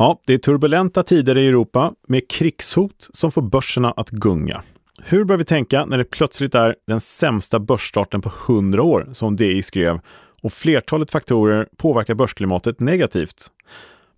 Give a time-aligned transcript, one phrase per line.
[0.00, 4.62] Ja, det är turbulenta tider i Europa med krigshot som får börserna att gunga.
[5.02, 9.36] Hur bör vi tänka när det plötsligt är den sämsta börsstarten på 100 år, som
[9.36, 10.00] DI skrev,
[10.42, 13.46] och flertalet faktorer påverkar börsklimatet negativt?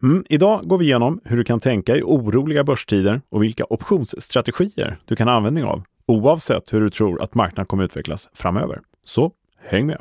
[0.03, 4.99] Mm, idag går vi igenom hur du kan tänka i oroliga börstider och vilka optionsstrategier
[5.04, 8.81] du kan ha användning av, oavsett hur du tror att marknaden kommer utvecklas framöver.
[9.04, 9.33] Så
[9.69, 9.99] häng med!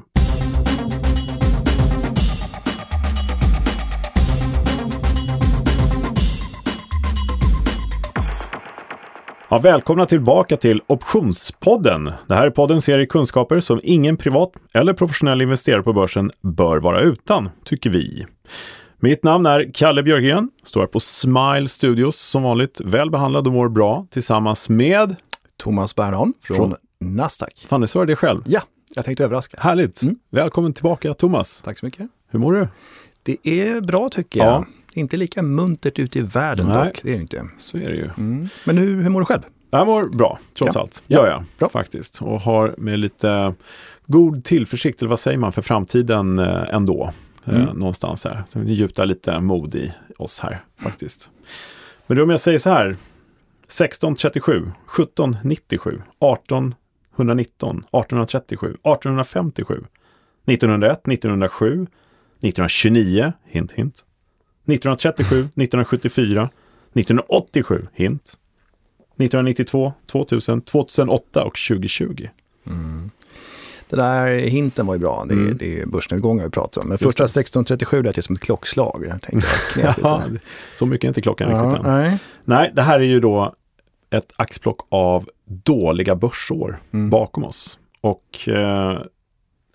[9.52, 12.12] Ja, välkomna tillbaka till Optionspodden.
[12.27, 16.77] Det här är podden serie kunskaper som ingen privat eller professionell investerare på börsen bör
[16.77, 18.26] vara utan, tycker vi.
[18.99, 23.54] Mitt namn är Kalle Björkgren, står här på Smile Studios som vanligt, väl behandlad och
[23.54, 25.16] mår bra tillsammans med
[25.57, 27.66] Thomas Bernholm från, från Nasdaq.
[27.68, 28.41] Fan, det svarar det själv.
[28.45, 28.62] Ja,
[28.95, 29.57] jag tänkte överraska.
[29.62, 30.02] Härligt.
[30.02, 30.16] Mm.
[30.31, 31.62] Välkommen tillbaka Thomas.
[31.62, 32.07] Tack så mycket.
[32.31, 32.68] Hur mår du?
[33.23, 34.48] Det är bra tycker jag.
[34.48, 34.66] Ja.
[34.99, 37.45] Inte lika muntert ute i världen Nej, dock, det är det inte.
[37.57, 38.09] Så är det ju.
[38.17, 38.49] Mm.
[38.66, 39.41] Men hur, hur mår du själv?
[39.71, 40.82] Jag mår bra, trots ja.
[40.82, 41.04] allt.
[41.07, 41.70] Gör jag bra.
[41.70, 42.21] faktiskt.
[42.21, 43.54] Och har med lite
[44.05, 47.13] god tillförsikt, eller vad säger man, för framtiden eh, ändå.
[47.46, 47.68] Eh, mm.
[47.68, 48.43] Eh, någonstans här.
[48.54, 51.29] Vi gjuta lite mod i oss här faktiskt.
[52.07, 52.96] Men då om jag säger så här.
[53.70, 59.85] 1637, 1797, 1819, 1837, 1857,
[60.46, 61.87] 1901, 1907,
[62.41, 64.03] 1929, hint hint,
[64.72, 66.50] 1937, 1974,
[66.94, 68.38] 1987, hint,
[69.17, 72.28] 1992, 2000, 2008 och 2020.
[72.67, 73.09] Mm.
[73.90, 75.57] Det där hinten var ju bra, det är, mm.
[75.57, 76.88] det är börsnedgångar vi pratar om.
[76.88, 79.06] Men Just första 1637 lät det som ett klockslag.
[79.07, 79.50] Jag tänkte,
[80.01, 80.23] ja,
[80.73, 81.91] så mycket är inte klockan ja, riktigt än.
[81.91, 82.17] Nej.
[82.45, 83.56] nej, det här är ju då
[84.09, 87.09] ett axplock av dåliga börsår mm.
[87.09, 87.79] bakom oss.
[88.01, 89.01] Och eh,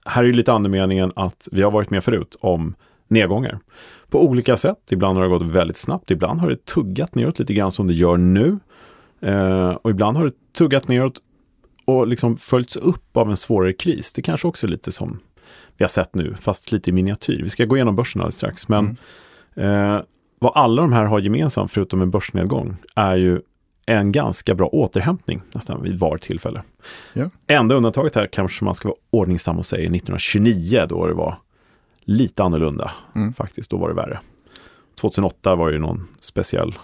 [0.04, 2.74] här är ju lite andemeningen att vi har varit med förut om
[3.08, 3.58] nedgångar.
[4.08, 7.54] På olika sätt, ibland har det gått väldigt snabbt, ibland har det tuggat neråt lite
[7.54, 8.58] grann som det gör nu.
[9.20, 11.20] Eh, och ibland har det tuggat neråt
[11.84, 14.12] och liksom följts upp av en svårare kris.
[14.12, 15.20] Det kanske också är lite som
[15.76, 17.42] vi har sett nu, fast lite i miniatyr.
[17.42, 18.68] Vi ska gå igenom börsen alldeles strax.
[18.68, 18.96] Men
[19.56, 19.94] mm.
[19.96, 20.02] eh,
[20.38, 23.40] vad alla de här har gemensamt, förutom en börsnedgång, är ju
[23.86, 26.62] en ganska bra återhämtning nästan vid var tillfälle.
[27.12, 27.30] Ja.
[27.46, 31.38] Enda undantaget här kanske man ska vara ordningsam och säga 1929 då det var
[32.04, 33.34] lite annorlunda mm.
[33.34, 33.70] faktiskt.
[33.70, 34.20] Då var det värre.
[35.00, 36.74] 2008 var det någon speciell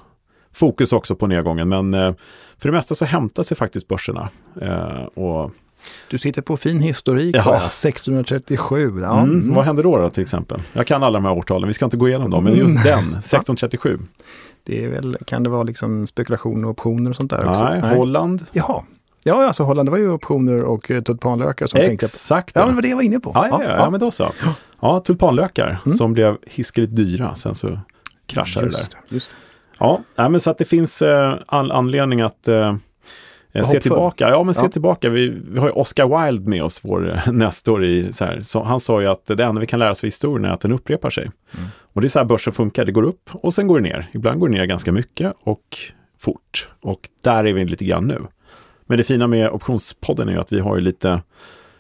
[0.53, 1.69] fokus också på nedgången.
[1.69, 2.15] Men eh,
[2.59, 4.29] för det mesta så hämtar sig faktiskt börserna.
[4.61, 5.51] Eh, och
[6.11, 7.57] du sitter på fin historik, ja.
[7.57, 9.01] 1637.
[9.01, 9.21] Ja.
[9.21, 9.31] Mm.
[9.31, 9.55] Mm.
[9.55, 10.63] Vad hände då, då till exempel?
[10.73, 12.99] Jag kan alla de här årtalen, vi ska inte gå igenom dem, men just den,
[13.19, 13.99] 1637.
[14.65, 17.65] Det är väl, kan det vara liksom spekulation och optioner och sånt där också?
[17.65, 18.47] Nej, Holland.
[18.53, 18.83] Jaha.
[19.25, 22.55] Ja, alltså Holland, det var ju optioner och eh, tulpanlökar som Exakt.
[22.55, 23.31] Tänkte, ja, men det var det jag var inne på.
[23.35, 24.33] Ja, ja, ja, ja men då så.
[24.81, 25.97] Ja, tulpanlökar mm.
[25.97, 27.79] som blev hiskeligt dyra, sen så
[28.27, 28.87] kraschade det där.
[29.09, 29.31] Just.
[29.79, 32.77] Ja, men så att det finns eh, all anledning att eh,
[33.53, 34.29] eh se tillbaka.
[34.29, 35.09] Ja, men se tillbaka.
[35.09, 38.37] Vi, vi har ju Oscar Wilde med oss, vår nästor i så.
[38.43, 40.61] Så han sa ju att det enda vi kan lära oss av historien är att
[40.61, 41.31] den upprepar sig.
[41.57, 41.69] Mm.
[41.93, 42.85] Och det är så här börsen funkar.
[42.85, 44.11] Det går upp och sen går det ner.
[44.13, 45.79] Ibland går det ner ganska mycket och
[46.19, 46.69] fort.
[46.81, 48.21] Och där är vi lite grann nu.
[48.87, 51.23] Men det fina med optionspodden är ju att vi har ju lite,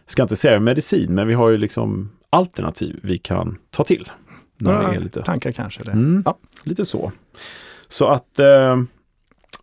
[0.06, 4.10] ska inte säga medicin, men vi har ju liksom alternativ vi kan ta till.
[4.58, 5.22] Några lite...
[5.22, 5.80] tankar kanske?
[5.80, 5.92] Eller?
[5.92, 7.12] Mm, ja, lite så.
[7.88, 8.82] Så att, eh,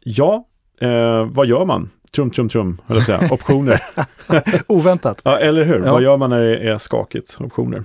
[0.03, 0.47] ja,
[0.81, 1.89] eh, vad gör man?
[2.11, 3.29] Trum, trum, trum, höll jag säga.
[3.31, 3.83] Optioner.
[4.67, 5.22] Oväntat.
[5.23, 5.85] ja, eller hur?
[5.85, 5.94] Ja.
[5.94, 7.38] Vad gör man när det är skakigt?
[7.39, 7.83] Optioner.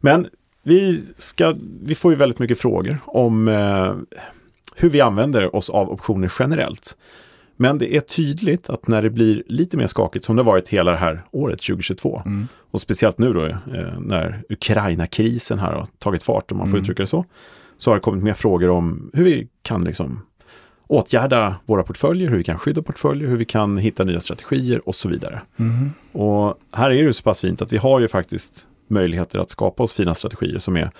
[0.00, 0.26] Men
[0.62, 3.94] vi, ska, vi får ju väldigt mycket frågor om eh,
[4.76, 6.96] hur vi använder oss av optioner generellt.
[7.56, 10.90] Men det är tydligt att när det blir lite mer skakigt som det varit hela
[10.90, 12.48] det här året 2022 mm.
[12.70, 16.82] och speciellt nu då eh, när Ukraina-krisen här har tagit fart om man får mm.
[16.82, 17.24] uttrycka det så
[17.76, 20.22] så har det kommit mer frågor om hur vi kan liksom
[20.86, 24.94] åtgärda våra portföljer, hur vi kan skydda portföljer, hur vi kan hitta nya strategier och
[24.94, 25.42] så vidare.
[25.56, 25.90] Mm.
[26.12, 29.82] Och här är det så pass fint att vi har ju faktiskt möjligheter att skapa
[29.82, 30.90] oss fina strategier som är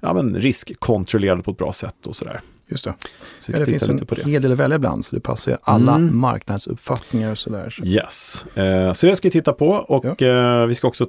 [0.00, 2.40] ja, men riskkontrollerade på ett bra sätt och sådär.
[2.72, 2.94] Just det.
[3.38, 4.24] Så ja, det finns en det.
[4.24, 6.20] hel del att välja ibland, så det passar ju alla mm.
[6.20, 7.70] marknadsuppfattningar och sådär.
[7.70, 7.84] Så.
[7.84, 10.26] Yes, eh, så det ska vi titta på och ja.
[10.26, 11.06] eh, vi ska också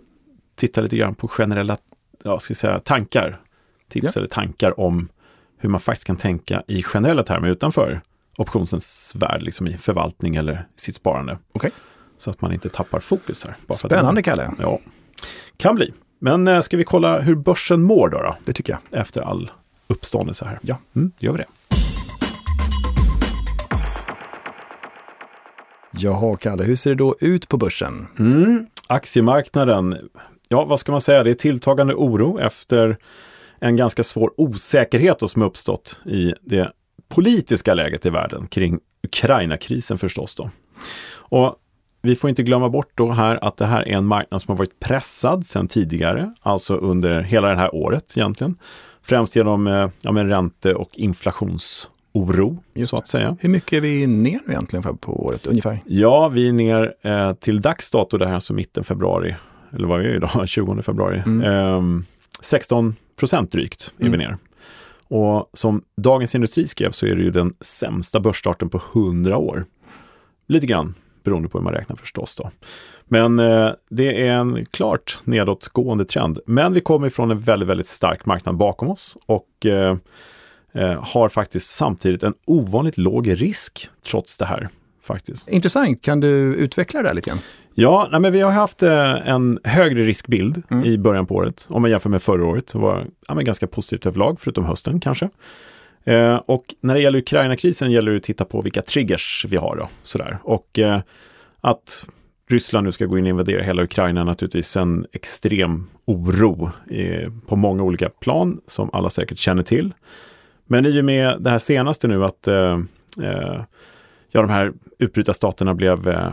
[0.55, 1.77] titta lite grann på generella
[2.23, 3.41] ja, ska säga, tankar
[3.89, 4.19] tips ja.
[4.19, 5.09] eller tankar om
[5.57, 8.01] hur man faktiskt kan tänka i generella termer utanför
[8.37, 11.37] optionsens värld, liksom i förvaltning eller sitt sparande.
[11.53, 11.71] Okay.
[12.17, 13.55] Så att man inte tappar fokus här.
[13.67, 14.51] Bara Spännande man, Kalle.
[14.59, 14.79] Ja,
[15.57, 15.93] kan bli.
[16.19, 18.17] Men äh, ska vi kolla hur börsen mår då?
[18.21, 18.35] då?
[18.45, 19.01] Det tycker jag.
[19.01, 19.51] Efter all
[19.93, 20.59] uppståndelse här.
[20.61, 21.45] Ja, mm, gör vi det.
[25.91, 28.07] Jaha, Kalle, hur ser det då ut på börsen?
[28.19, 30.09] Mm, aktiemarknaden,
[30.49, 32.97] ja vad ska man säga, det är tilltagande oro efter
[33.59, 36.71] en ganska svår osäkerhet som uppstått i det
[37.07, 40.49] politiska läget i världen kring Ukraina-krisen förstås då.
[41.13, 41.55] Och
[42.01, 44.57] vi får inte glömma bort då här att det här är en marknad som har
[44.57, 48.57] varit pressad sedan tidigare, alltså under hela det här året egentligen.
[49.03, 53.37] Främst genom eh, ja, men ränte och inflationsoro, Just så att säga.
[53.39, 55.79] Hur mycket är vi ner nu egentligen på året ungefär?
[55.85, 59.35] Ja, vi är ner eh, till dags dato, det här alltså mitten februari,
[59.73, 61.23] eller vad är det idag, 20 februari.
[61.25, 61.43] Mm.
[61.43, 62.03] Eh,
[62.41, 64.11] 16 procent drygt är mm.
[64.11, 64.37] vi ner.
[65.07, 69.65] Och som Dagens Industri skrev så är det ju den sämsta börsstarten på 100 år.
[70.47, 72.51] Lite grann beroende på hur man räknar förstås då.
[73.05, 76.39] Men eh, det är en klart nedåtgående trend.
[76.45, 79.97] Men vi kommer ifrån en väldigt, väldigt stark marknad bakom oss och eh,
[80.73, 84.69] eh, har faktiskt samtidigt en ovanligt låg risk trots det här.
[85.03, 85.47] Faktiskt.
[85.47, 87.39] Intressant, kan du utveckla det där lite grann?
[87.73, 90.85] Ja, nej, men vi har haft eh, en högre riskbild mm.
[90.85, 91.67] i början på året.
[91.69, 95.29] Om man jämför med förra året så var ja, ganska positivt överlag, förutom hösten kanske.
[96.03, 99.75] Eh, och när det gäller Ukraina-krisen gäller det att titta på vilka triggers vi har.
[99.75, 100.37] Då, sådär.
[100.43, 100.99] Och eh,
[101.61, 102.05] att
[102.49, 107.31] Ryssland nu ska gå in och invadera hela Ukraina är naturligtvis en extrem oro eh,
[107.47, 109.93] på många olika plan som alla säkert känner till.
[110.65, 112.79] Men i och med det här senaste nu att eh,
[113.21, 113.63] eh,
[114.31, 116.31] ja, de här utbrytarstaterna blev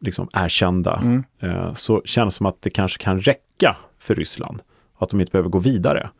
[0.00, 1.74] liksom erkända mm.
[1.74, 4.62] Så känns det som att det kanske kan räcka för Ryssland.
[4.98, 6.10] Att de inte behöver gå vidare.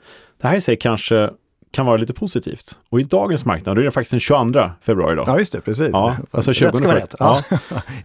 [0.40, 1.30] Det här i sig kanske
[1.72, 2.78] kan vara lite positivt.
[2.88, 5.24] Och i dagens marknad, då är det faktiskt den 22 februari då.
[5.26, 5.88] Ja, just det, precis.
[5.92, 7.14] Ja, alltså 20 rätt ska vara rätt.
[7.18, 7.42] Ja.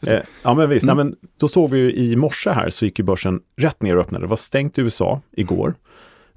[0.01, 0.21] ja.
[0.43, 0.83] ja, men visst.
[0.83, 0.95] Mm.
[0.95, 3.95] Nej, men då såg vi ju i morse här så gick ju börsen rätt ner
[3.95, 4.25] och öppnade.
[4.25, 5.73] Det var stängt i USA igår.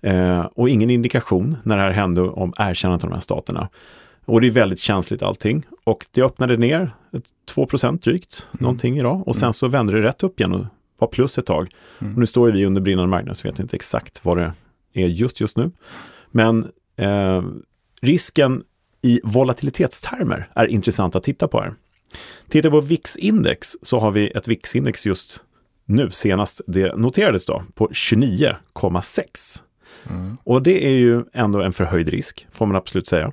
[0.01, 3.69] Eh, och ingen indikation när det här hände om erkännandet av de här staterna.
[4.25, 5.67] Och det är väldigt känsligt allting.
[5.85, 6.95] Och det öppnade ner
[7.49, 7.67] 2
[8.03, 8.63] drygt, mm.
[8.63, 9.29] någonting idag.
[9.29, 9.53] Och sen mm.
[9.53, 10.65] så vände det rätt upp igen och
[10.99, 11.75] var plus ett tag.
[11.99, 12.13] Mm.
[12.13, 14.53] Och nu står vi under brinnande marknad så vet inte exakt vad det
[14.93, 15.71] är just just nu.
[16.31, 17.43] Men Eh,
[18.01, 18.63] risken
[19.03, 21.75] i volatilitetstermer är intressant att titta på här.
[22.49, 25.45] Tittar på VIX-index så har vi ett VIX-index just
[25.85, 29.63] nu senast det noterades då på 29,6.
[30.11, 30.37] Mm.
[30.45, 33.33] Och det är ju ändå en förhöjd risk, får man absolut säga.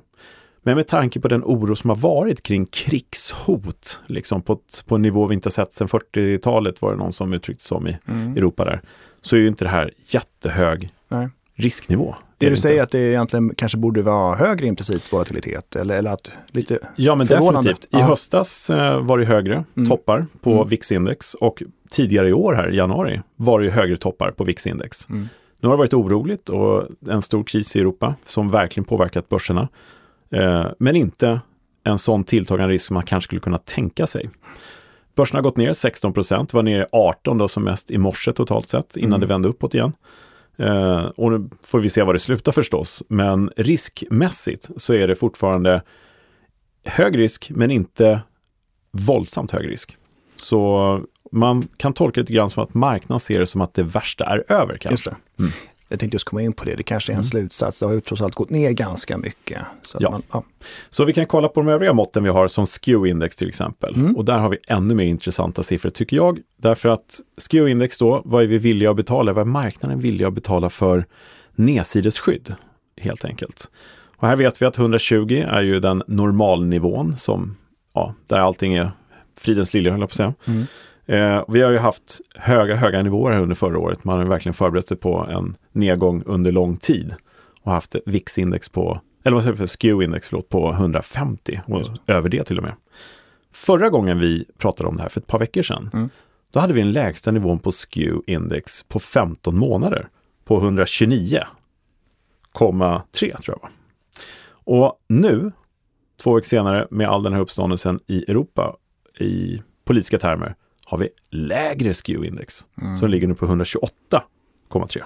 [0.62, 5.02] Men med tanke på den oro som har varit kring krigshot, liksom på, på en
[5.02, 8.36] nivå vi inte har sett sedan 40-talet var det någon som uttryckte som i mm.
[8.36, 8.82] Europa där,
[9.22, 11.28] så är ju inte det här jättehög Nej.
[11.54, 12.16] risknivå.
[12.38, 16.32] Det du säger att det egentligen kanske borde vara högre implicit volatilitet eller, eller att
[16.52, 17.84] lite Ja men definitivt.
[17.84, 18.02] I ja.
[18.02, 19.88] höstas eh, var det högre mm.
[19.88, 20.68] toppar på mm.
[20.68, 25.08] VIX-index och tidigare i år här i januari var det högre toppar på VIX-index.
[25.10, 25.28] Mm.
[25.60, 29.68] Nu har det varit oroligt och en stor kris i Europa som verkligen påverkat börserna.
[30.30, 31.40] Eh, men inte
[31.84, 34.30] en sån tilltagande risk som man kanske skulle kunna tänka sig.
[35.14, 38.68] Börsen har gått ner 16 procent, var ner 18 då som mest i morse totalt
[38.68, 39.20] sett innan mm.
[39.20, 39.92] det vände uppåt igen.
[40.58, 45.16] Eh, och nu får vi se var det slutar förstås, men riskmässigt så är det
[45.16, 45.82] fortfarande
[46.84, 48.20] hög risk, men inte
[48.90, 49.96] våldsamt hög risk.
[50.36, 51.00] Så
[51.32, 54.24] man kan tolka det lite grann som att marknaden ser det som att det värsta
[54.24, 55.10] är över kanske.
[55.38, 55.52] Mm.
[55.88, 57.22] Jag tänkte just komma in på det, det kanske är en mm.
[57.22, 57.78] slutsats.
[57.78, 59.62] Det har ju trots allt gått ner ganska mycket.
[59.82, 60.10] Så, ja.
[60.10, 60.44] Man, ja.
[60.90, 63.94] så vi kan kolla på de övriga måtten vi har som SKEW-index till exempel.
[63.94, 64.16] Mm.
[64.16, 66.38] Och där har vi ännu mer intressanta siffror tycker jag.
[66.56, 69.32] Därför att SKEW-index då, vad är vi villiga att betala?
[69.32, 71.06] Vad är marknaden villig att betala för
[71.54, 72.54] nedsidesskydd?
[73.00, 73.70] Helt enkelt.
[74.16, 77.56] Och här vet vi att 120 är ju den normalnivån som,
[77.94, 78.90] ja, där allting är
[79.36, 80.34] fridens lilja höll jag på att säga.
[80.46, 80.66] Mm.
[81.08, 84.04] Eh, vi har ju haft höga, höga nivåer här under förra året.
[84.04, 87.14] Man har verkligen förberett sig på en nedgång under lång tid
[87.62, 92.58] och haft VIX-index på, eller vad säger vi, SKEW-index på 150 och över det till
[92.58, 92.74] och med.
[93.52, 96.10] Förra gången vi pratade om det här för ett par veckor sedan, mm.
[96.50, 100.08] då hade vi en lägsta nivån på SKEW-index på 15 månader
[100.44, 101.46] på 129,3
[103.12, 103.70] tror jag var.
[104.50, 105.52] Och nu,
[106.22, 108.76] två veckor senare, med all den här uppståndelsen i Europa
[109.18, 110.54] i politiska termer,
[110.88, 112.94] har vi lägre SKEW-index mm.
[112.94, 115.02] som ligger nu på 128,3.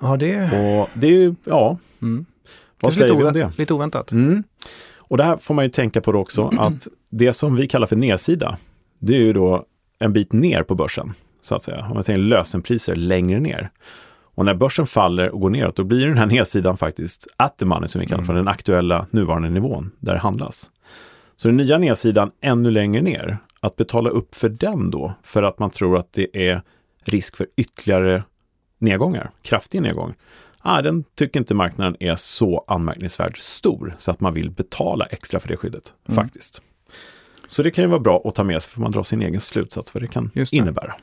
[0.00, 0.42] Ja, det...
[0.42, 2.26] Och det är ju, ja, mm.
[2.80, 3.52] vad säger vi om det?
[3.56, 4.12] Lite oväntat.
[4.12, 4.42] Mm.
[4.98, 7.86] Och det här får man ju tänka på då också att det som vi kallar
[7.86, 8.58] för nedsida,
[8.98, 9.64] det är ju då
[9.98, 11.86] en bit ner på börsen, så att säga.
[11.88, 13.70] Om man säger lösenpriser längre ner.
[14.34, 17.64] Och när börsen faller och går neråt, då blir den här nedsidan faktiskt at the
[17.64, 18.44] money, som vi kallar för mm.
[18.44, 20.70] den aktuella nuvarande nivån där det handlas.
[21.36, 25.58] Så den nya nedsidan ännu längre ner att betala upp för den då, för att
[25.58, 26.62] man tror att det är
[27.04, 28.22] risk för ytterligare
[28.78, 30.14] nedgångar, kraftig nedgång,
[30.60, 35.40] ah, den tycker inte marknaden är så anmärkningsvärt stor så att man vill betala extra
[35.40, 36.24] för det skyddet, mm.
[36.24, 36.62] faktiskt.
[37.46, 39.40] Så det kan ju vara bra att ta med sig för man drar sin egen
[39.40, 40.52] slutsats vad det kan det.
[40.52, 40.94] innebära.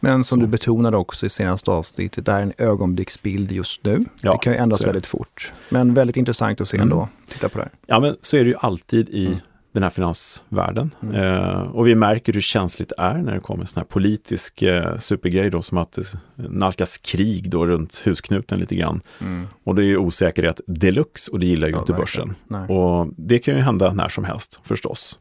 [0.00, 0.40] Men som så.
[0.40, 4.04] du betonade också i senaste avsnittet, det är en ögonblicksbild just nu.
[4.20, 5.52] Ja, det kan ju ändras väldigt fort.
[5.68, 7.08] Men väldigt intressant att se ändå, mm.
[7.28, 7.72] titta på det här.
[7.86, 9.38] Ja, men så är det ju alltid i mm.
[9.78, 10.94] Den här finansvärlden.
[11.02, 11.14] Mm.
[11.14, 14.96] Eh, och vi märker hur känsligt det är när det kommer sån här politisk eh,
[14.96, 16.02] supergrej då, som att det
[16.34, 19.00] nalkas krig då runt husknuten lite grann.
[19.20, 19.46] Mm.
[19.64, 22.34] Och det är ju osäkerhet deluxe och det gillar ju ja, inte börsen.
[22.68, 25.18] Och det kan ju hända när som helst förstås.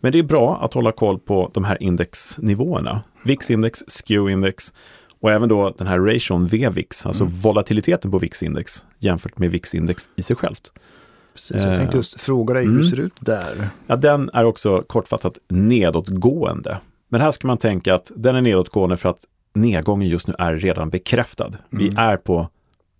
[0.00, 3.02] Men det är bra att hålla koll på de här indexnivåerna.
[3.24, 4.72] VIX-index, SKEW-index
[5.20, 7.36] och även då den här ration VVIX, alltså mm.
[7.36, 10.72] volatiliteten på VIX-index jämfört med VIX-index i sig självt.
[11.38, 12.84] Precis, jag tänkte just fråga dig, hur mm.
[12.84, 13.70] ser det ut där?
[13.86, 16.78] Ja, den är också kortfattat nedåtgående.
[17.08, 20.54] Men här ska man tänka att den är nedåtgående för att nedgången just nu är
[20.54, 21.46] redan bekräftad.
[21.46, 21.58] Mm.
[21.70, 22.48] Vi är på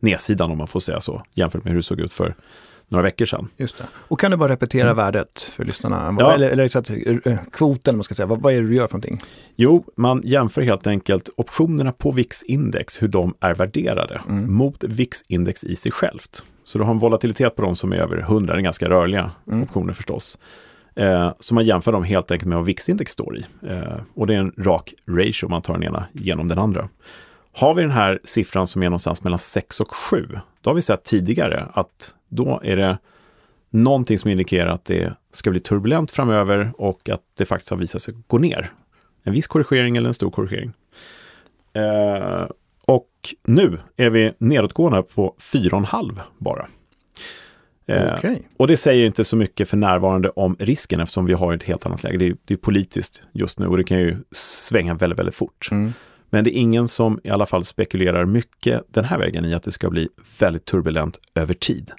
[0.01, 2.35] nedsidan om man får säga så, jämfört med hur det såg ut för
[2.89, 3.49] några veckor sedan.
[3.57, 3.85] Just det.
[3.95, 4.97] Och kan du bara repetera mm.
[4.97, 6.17] värdet för lyssnarna?
[6.19, 6.33] Ja.
[6.33, 8.27] Eller, eller så att, eh, kvoten, man ska säga.
[8.27, 9.19] Vad, vad är det du gör för någonting?
[9.57, 14.53] Jo, man jämför helt enkelt optionerna på VIX-index, hur de är värderade, mm.
[14.53, 16.45] mot VIX-index i sig självt.
[16.69, 19.31] Så du har en volatilitet på dem som är över 100, det är ganska rörliga
[19.47, 19.63] mm.
[19.63, 20.39] optioner förstås.
[20.95, 23.45] Eh, så man jämför dem helt enkelt med vad VIX-index står i.
[23.69, 26.89] Eh, och det är en rak ratio, man tar den ena genom den andra.
[27.53, 30.29] Har vi den här siffran som är någonstans mellan 6 och 7,
[30.61, 32.99] då har vi sett tidigare att då är det
[33.71, 38.03] någonting som indikerar att det ska bli turbulent framöver och att det faktiskt har visat
[38.03, 38.71] sig gå ner.
[39.23, 40.73] En viss korrigering eller en stor korrigering.
[41.73, 42.47] Eh,
[42.89, 46.67] och nu är vi nedåtgående på 4,5 bara.
[47.87, 48.39] Eh, okay.
[48.57, 51.87] Och det säger inte så mycket för närvarande om risken eftersom vi har ett helt
[51.87, 52.19] annat läge.
[52.19, 55.69] Det är, det är politiskt just nu och det kan ju svänga väldigt, väldigt fort.
[55.71, 55.93] Mm.
[56.31, 59.63] Men det är ingen som i alla fall spekulerar mycket den här vägen i att
[59.63, 61.93] det ska bli väldigt turbulent över tid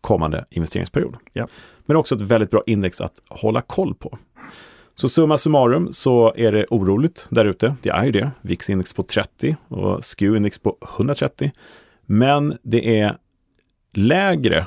[0.00, 1.16] kommande investeringsperiod.
[1.32, 1.48] Ja.
[1.86, 4.18] Men också ett väldigt bra index att hålla koll på.
[4.94, 7.76] Så summa summarum så är det oroligt där ute.
[7.82, 8.30] Det är ju det.
[8.42, 11.52] VIX-index på 30 och SKEW-index på 130.
[12.06, 13.16] Men det är
[13.92, 14.66] lägre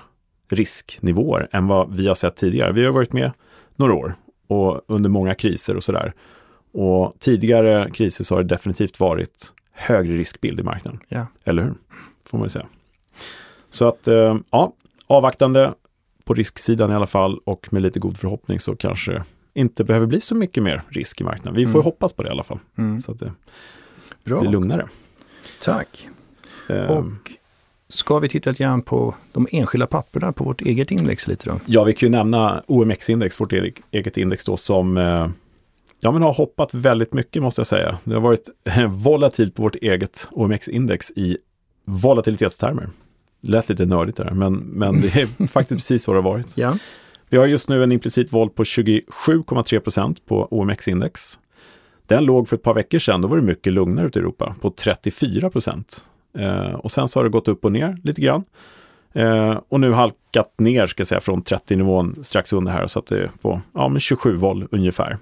[0.50, 2.72] risknivåer än vad vi har sett tidigare.
[2.72, 3.32] Vi har varit med
[3.76, 4.16] några år
[4.48, 6.14] och under många kriser och sådär.
[6.72, 11.00] Och tidigare kriser så har det definitivt varit högre riskbild i marknaden.
[11.08, 11.28] Ja.
[11.44, 11.74] Eller hur?
[12.26, 12.68] Får man ju säga.
[13.70, 14.74] Så att, eh, ja,
[15.08, 15.74] avvaktande
[16.24, 19.24] på risksidan i alla fall och med lite god förhoppning så kanske
[19.56, 21.56] inte behöver bli så mycket mer risk i marknaden.
[21.56, 21.84] Vi får mm.
[21.84, 22.60] hoppas på det i alla fall.
[22.78, 23.00] Mm.
[23.00, 23.32] Så att det
[24.24, 24.40] Bra.
[24.40, 24.88] blir lugnare.
[25.62, 26.08] Tack.
[26.68, 27.32] Um, och
[27.88, 31.60] ska vi titta lite grann på de enskilda papperna på vårt eget index lite då?
[31.66, 33.54] Ja, vi kan ju nämna OMX-index, vårt
[33.92, 35.30] eget index då som eh,
[36.00, 37.98] ja, men har hoppat väldigt mycket måste jag säga.
[38.04, 38.50] Det har varit
[38.90, 41.38] volatilt på vårt eget OMX-index i
[41.86, 42.90] volatilitetstermer
[43.48, 46.58] lät lite nördigt där, men, men det är faktiskt precis så det har varit.
[46.58, 46.78] Ja.
[47.30, 51.40] Vi har just nu en implicit volt på 27,3 procent på OMX-index.
[52.08, 54.56] Den låg för ett par veckor sedan, då var det mycket lugnare ute i Europa,
[54.62, 56.06] på 34 procent.
[56.38, 58.44] Eh, och sen så har det gått upp och ner lite grann.
[59.14, 63.08] Eh, och nu halkat ner, ska jag säga, från 30-nivån strax under här, så att
[63.08, 65.18] det är på ja, men 27 vol ungefär.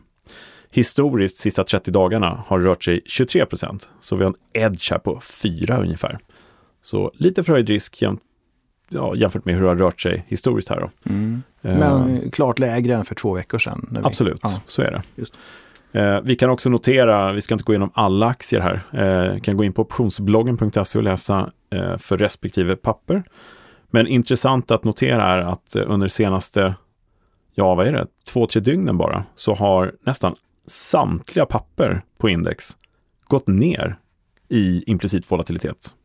[0.71, 3.89] Historiskt, sista 30 dagarna, har det rört sig 23 procent.
[3.99, 6.19] Så vi har en edge här på 4 ungefär.
[6.81, 8.23] Så lite förhöjd risk jämfört
[8.93, 10.79] ja, jämfört med hur det har rört sig historiskt här.
[10.79, 11.11] Då.
[11.11, 11.43] Mm.
[11.61, 13.89] Men uh, klart lägre än för två veckor sedan.
[13.91, 14.49] Vi, absolut, ja.
[14.65, 15.01] så är det.
[15.15, 15.37] Just.
[15.95, 19.57] Uh, vi kan också notera, vi ska inte gå igenom alla aktier här, uh, kan
[19.57, 21.51] gå in på optionsbloggen.se och läsa
[21.97, 23.23] för respektive papper.
[23.89, 26.75] Men intressant att notera är att under senaste,
[27.55, 30.35] ja vad är det, två, tre dygnen bara, så har nästan
[30.67, 32.77] samtliga papper på index
[33.27, 33.97] gått ner
[34.49, 35.95] i implicit volatilitet.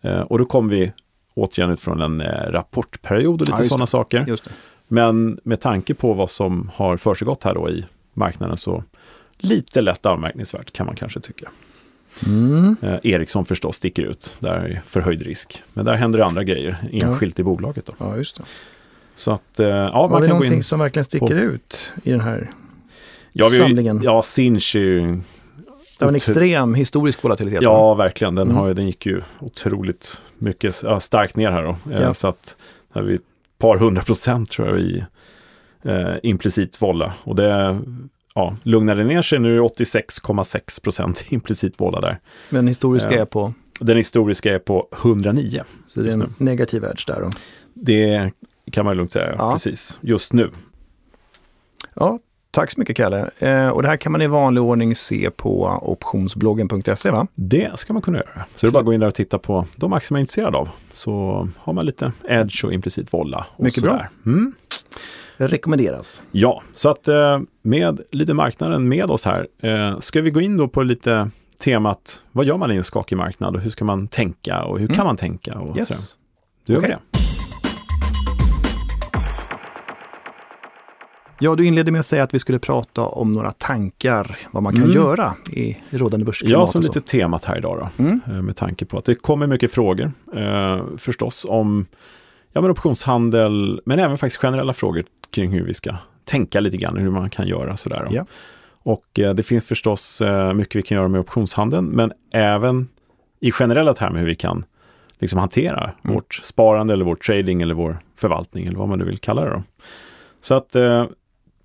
[0.00, 0.92] Eh, och då kommer vi
[1.34, 4.36] återigen ut från en eh, rapportperiod och lite ja, sådana saker.
[4.88, 8.84] Men med tanke på vad som har försiggått här då i marknaden så
[9.38, 11.50] lite lätt anmärkningsvärt kan man kanske tycka.
[12.26, 12.76] Mm.
[12.82, 15.62] Eh, Ericsson förstås sticker ut, där är förhöjd risk.
[15.72, 17.42] Men där händer det andra grejer enskilt ja.
[17.42, 17.86] i bolaget.
[17.86, 17.92] Då.
[17.98, 18.42] Ja, just det.
[19.14, 21.34] Så att, ja, Var det någonting som verkligen sticker på...
[21.34, 22.50] ut i den här
[23.32, 24.00] ja, vi, samlingen?
[24.02, 25.20] Ja, Sinch är ju
[25.98, 27.62] det var en extrem historisk volatilitet.
[27.62, 28.34] Ja, verkligen.
[28.34, 31.92] Den, har, den gick ju otroligt mycket ja, starkt ner här då.
[31.92, 32.14] Eh, ja.
[32.14, 32.56] Så att
[32.94, 33.22] här vi ett
[33.58, 35.04] par hundra procent tror jag i
[35.82, 37.14] eh, implicit volla.
[37.24, 37.78] Och det
[38.34, 42.20] ja, lugnade ner sig nu 86,6 procent implicit volla där.
[42.50, 43.52] Men den historiska eh, är på?
[43.80, 45.64] Den historiska är på 109.
[45.86, 47.30] Så det är en negativ edge där då?
[47.74, 48.30] Det
[48.72, 49.52] kan man lugnt säga, ja.
[49.52, 49.98] precis.
[50.02, 50.50] Just nu.
[51.94, 52.18] Ja,
[52.58, 53.30] Tack så mycket Kalle.
[53.38, 57.26] Eh, och det här kan man i vanlig ordning se på optionsbloggen.se va?
[57.34, 58.44] Det ska man kunna göra.
[58.54, 60.20] Så det är bara att gå in där och titta på de aktier man är
[60.20, 60.68] intresserad av.
[60.92, 63.46] Så har man lite edge och implicit volla.
[63.56, 64.06] Och mycket bra.
[64.26, 64.52] Mm.
[65.36, 66.22] Rekommenderas.
[66.30, 70.56] Ja, så att eh, med lite marknaden med oss här, eh, ska vi gå in
[70.56, 71.30] då på lite
[71.64, 74.86] temat, vad gör man i en skakig marknad och hur ska man tänka och hur
[74.86, 74.96] mm.
[74.96, 75.58] kan man tänka?
[75.58, 75.88] Och yes.
[75.88, 76.16] så.
[76.66, 76.90] Då gör okay.
[76.90, 77.00] vi det.
[81.40, 84.72] Ja, du inledde med att säga att vi skulle prata om några tankar, vad man
[84.72, 84.94] kan mm.
[84.94, 86.52] göra i rådande börsklimat.
[86.52, 88.20] Ja, som lite temat här idag då, mm.
[88.26, 91.86] Eh, med tanke på att det kommer mycket frågor eh, förstås om
[92.52, 96.96] ja, men optionshandel, men även faktiskt generella frågor kring hur vi ska tänka lite grann,
[96.96, 98.08] hur man kan göra sådär.
[98.10, 98.26] Ja.
[98.82, 102.88] Och eh, det finns förstås eh, mycket vi kan göra med optionshandeln, men även
[103.40, 104.64] i generella termer hur vi kan
[105.18, 106.14] liksom hantera mm.
[106.14, 109.50] vårt sparande eller vår trading eller vår förvaltning eller vad man nu vill kalla det.
[109.50, 109.62] Då.
[110.40, 111.06] Så att eh,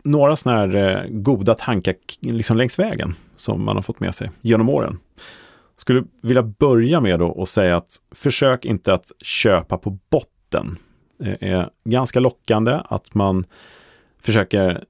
[0.03, 4.31] några sådana här eh, goda tankar liksom längs vägen som man har fått med sig
[4.41, 5.00] genom åren.
[5.77, 10.77] Skulle vilja börja med då och säga att försök inte att köpa på botten.
[11.17, 13.45] Det är ganska lockande att man
[14.22, 14.83] försöker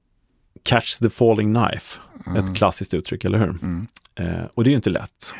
[0.62, 2.00] catch the falling knife.
[2.26, 2.44] Mm.
[2.44, 3.48] Ett klassiskt uttryck, eller hur?
[3.48, 3.86] Mm.
[4.14, 5.34] Eh, och det är ju inte lätt.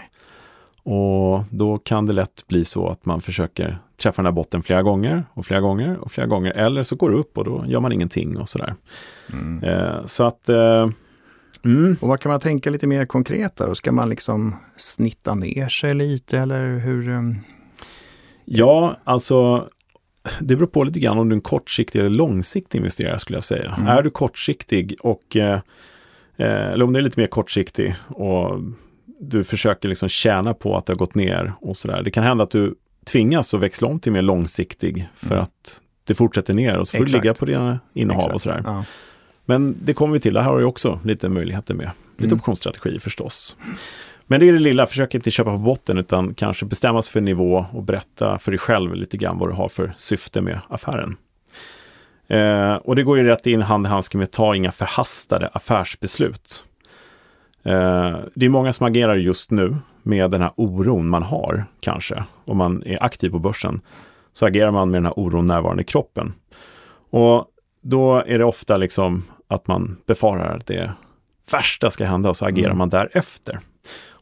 [0.82, 4.82] Och då kan det lätt bli så att man försöker träffa den här botten flera
[4.82, 6.52] gånger och flera gånger och flera gånger.
[6.52, 8.74] Eller så går det upp och då gör man ingenting och sådär.
[9.32, 9.64] Mm.
[9.64, 10.86] Eh, så att eh,
[11.64, 11.96] Mm.
[12.00, 13.74] Och vad kan man tänka lite mer konkret då?
[13.74, 17.08] Ska man liksom snitta ner sig lite eller hur?
[17.08, 17.38] Um...
[18.44, 19.68] Ja, alltså
[20.40, 23.44] det beror på lite grann om du är en kortsiktig eller långsiktig investerare skulle jag
[23.44, 23.74] säga.
[23.76, 23.88] Mm.
[23.88, 25.60] Är du kortsiktig och eh,
[26.36, 28.60] eh eller om du är lite mer kortsiktig och
[29.20, 32.02] du försöker liksom tjäna på att det har gått ner och sådär.
[32.02, 32.74] Det kan hända att du
[33.04, 35.42] tvingas att växla om till mer långsiktig för mm.
[35.42, 37.12] att det fortsätter ner och så får Exakt.
[37.12, 38.34] du ligga på dina innehav Exakt.
[38.34, 38.62] och sådär.
[38.66, 38.84] Ja.
[39.44, 41.90] Men det kommer vi till, det här har du också lite möjligheter med.
[42.16, 42.38] Lite mm.
[42.38, 43.56] optionsstrategi förstås.
[44.26, 47.20] Men det är det lilla, försök inte köpa på botten utan kanske bestämma sig för
[47.20, 51.16] nivå och berätta för dig själv lite grann vad du har för syfte med affären.
[52.28, 56.64] Eh, och det går ju rätt in hand i handske med ta inga förhastade affärsbeslut.
[57.62, 62.24] Eh, det är många som agerar just nu med den här oron man har, kanske,
[62.44, 63.80] om man är aktiv på börsen.
[64.32, 66.32] Så agerar man med den här oron närvarande i kroppen.
[67.10, 67.46] Och
[67.82, 70.92] då är det ofta liksom att man befarar att det
[71.52, 72.78] värsta ska hända och så agerar mm.
[72.78, 73.60] man därefter.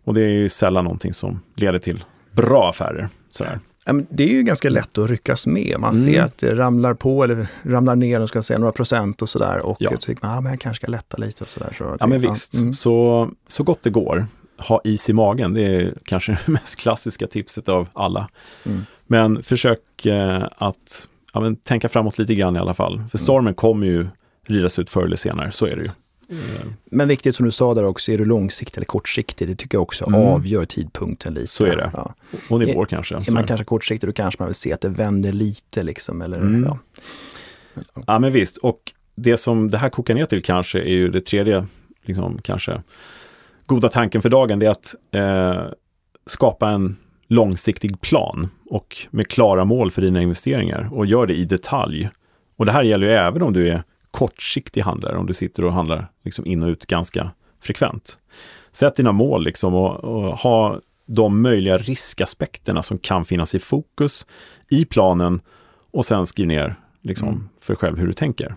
[0.04, 3.08] Och det är ju sällan någonting som leder till bra affärer.
[3.30, 3.60] Sådär.
[4.08, 5.76] Det är ju ganska lätt att ryckas med.
[5.78, 6.04] Man mm.
[6.04, 9.66] ser att det ramlar på eller ramlar ner ska säga, några procent och sådär.
[9.66, 9.90] Och ja.
[9.90, 11.74] så tycker man, ja, men jag kanske ska lätta lite och sådär.
[11.78, 12.72] Så ja men visst, mm.
[12.72, 14.26] så, så gott det går.
[14.68, 18.28] Ha is i magen, det är kanske det mest klassiska tipset av alla.
[18.64, 18.84] Mm.
[19.06, 22.92] Men försök eh, att ja, men, tänka framåt lite grann i alla fall.
[22.92, 23.24] För mm.
[23.24, 24.06] stormen kommer ju
[24.46, 25.88] ridas ut förr eller senare, så är det ju.
[26.32, 26.74] Mm.
[26.84, 29.48] Men viktigt som du sa där också, är du långsiktig eller kortsiktig?
[29.48, 30.20] Det tycker jag också mm.
[30.20, 31.46] avgör tidpunkten lite.
[31.46, 31.90] Så är det.
[31.94, 32.14] Ja.
[32.50, 33.14] Och nivåer kanske.
[33.14, 36.22] Är man kanske kortsiktig då kanske man vill se att det vänder lite liksom.
[36.22, 36.64] Eller, mm.
[36.64, 36.78] ja.
[38.06, 41.20] ja men visst, och det som det här kokar ner till kanske är ju det
[41.20, 41.66] tredje,
[42.02, 42.82] liksom kanske
[43.74, 45.64] goda tanken för dagen, är att eh,
[46.26, 51.44] skapa en långsiktig plan och med klara mål för dina investeringar och gör det i
[51.44, 52.10] detalj.
[52.56, 55.74] Och det här gäller ju även om du är kortsiktig handlare, om du sitter och
[55.74, 57.30] handlar liksom in och ut ganska
[57.60, 58.18] frekvent.
[58.72, 64.26] Sätt dina mål liksom och, och ha de möjliga riskaspekterna som kan finnas i fokus
[64.68, 65.40] i planen
[65.90, 67.48] och sen skriv ner liksom, mm.
[67.60, 68.54] för själv hur du tänker.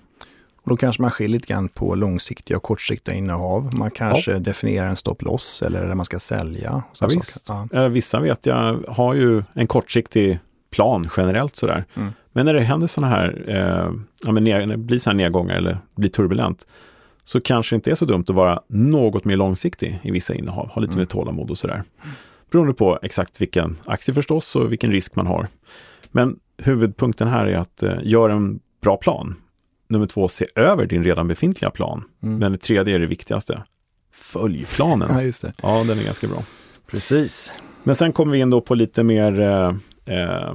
[0.65, 3.69] Och då kanske man skiljer lite grann på långsiktiga och kortsiktiga innehav.
[3.78, 4.39] Man kanske ja.
[4.39, 6.84] definierar en stopp loss eller där man ska sälja.
[6.99, 7.51] Ja, visst.
[7.71, 7.88] Ja.
[7.88, 10.39] Vissa vet jag har ju en kortsiktig
[10.71, 11.86] plan generellt sådär.
[11.93, 12.13] Mm.
[12.32, 13.93] Men när det händer sådana här, eh,
[14.25, 16.67] ja, men när det blir sådana här nedgångar eller blir turbulent,
[17.23, 20.69] så kanske det inte är så dumt att vara något mer långsiktig i vissa innehav,
[20.69, 20.99] ha lite mm.
[20.99, 21.84] mer tålamod och sådär.
[22.51, 25.47] Beroende på exakt vilken aktie förstås och vilken risk man har.
[26.12, 29.36] Men huvudpunkten här är att eh, göra en bra plan.
[29.88, 32.04] Nummer två, se över din redan befintliga plan.
[32.24, 32.38] Mm.
[32.38, 33.63] Men det tredje är det viktigaste.
[34.13, 35.08] Följ planen.
[35.13, 35.54] ja, just det.
[35.62, 36.43] ja, den är ganska bra.
[36.91, 37.52] Precis.
[37.84, 40.54] Men sen kommer vi in då på lite mer, eh, eh,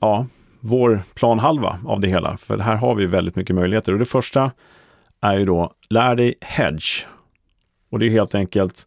[0.00, 0.26] ja,
[0.60, 2.36] vår planhalva av det hela.
[2.36, 3.92] För här har vi väldigt mycket möjligheter.
[3.92, 4.52] Och det första
[5.20, 7.06] är ju då, lär dig hedge.
[7.90, 8.86] Och det är helt enkelt,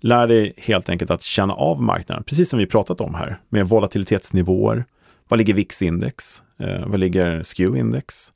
[0.00, 3.68] lär dig helt enkelt att känna av marknaden, precis som vi pratat om här, med
[3.68, 4.84] volatilitetsnivåer.
[5.28, 6.42] Vad ligger VIX-index?
[6.58, 8.32] Eh, vad ligger SKEW-index?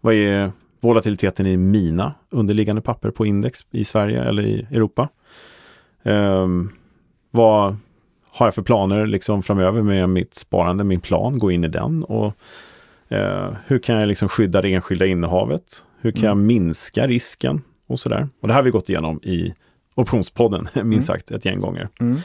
[0.00, 5.08] Vad är volatiliteten i mina underliggande papper på index i Sverige eller i Europa?
[6.02, 6.48] Eh,
[7.30, 7.76] vad
[8.30, 12.04] har jag för planer liksom framöver med mitt sparande, min plan, gå in i den
[12.04, 12.34] och
[13.08, 15.84] eh, hur kan jag liksom skydda det enskilda innehavet?
[16.00, 16.28] Hur kan mm.
[16.28, 18.28] jag minska risken och sådär?
[18.40, 19.54] Och det här har vi gått igenom i
[19.94, 21.02] optionspodden, minst mm.
[21.02, 21.88] sagt, ett gäng gånger.
[22.00, 22.18] Mm.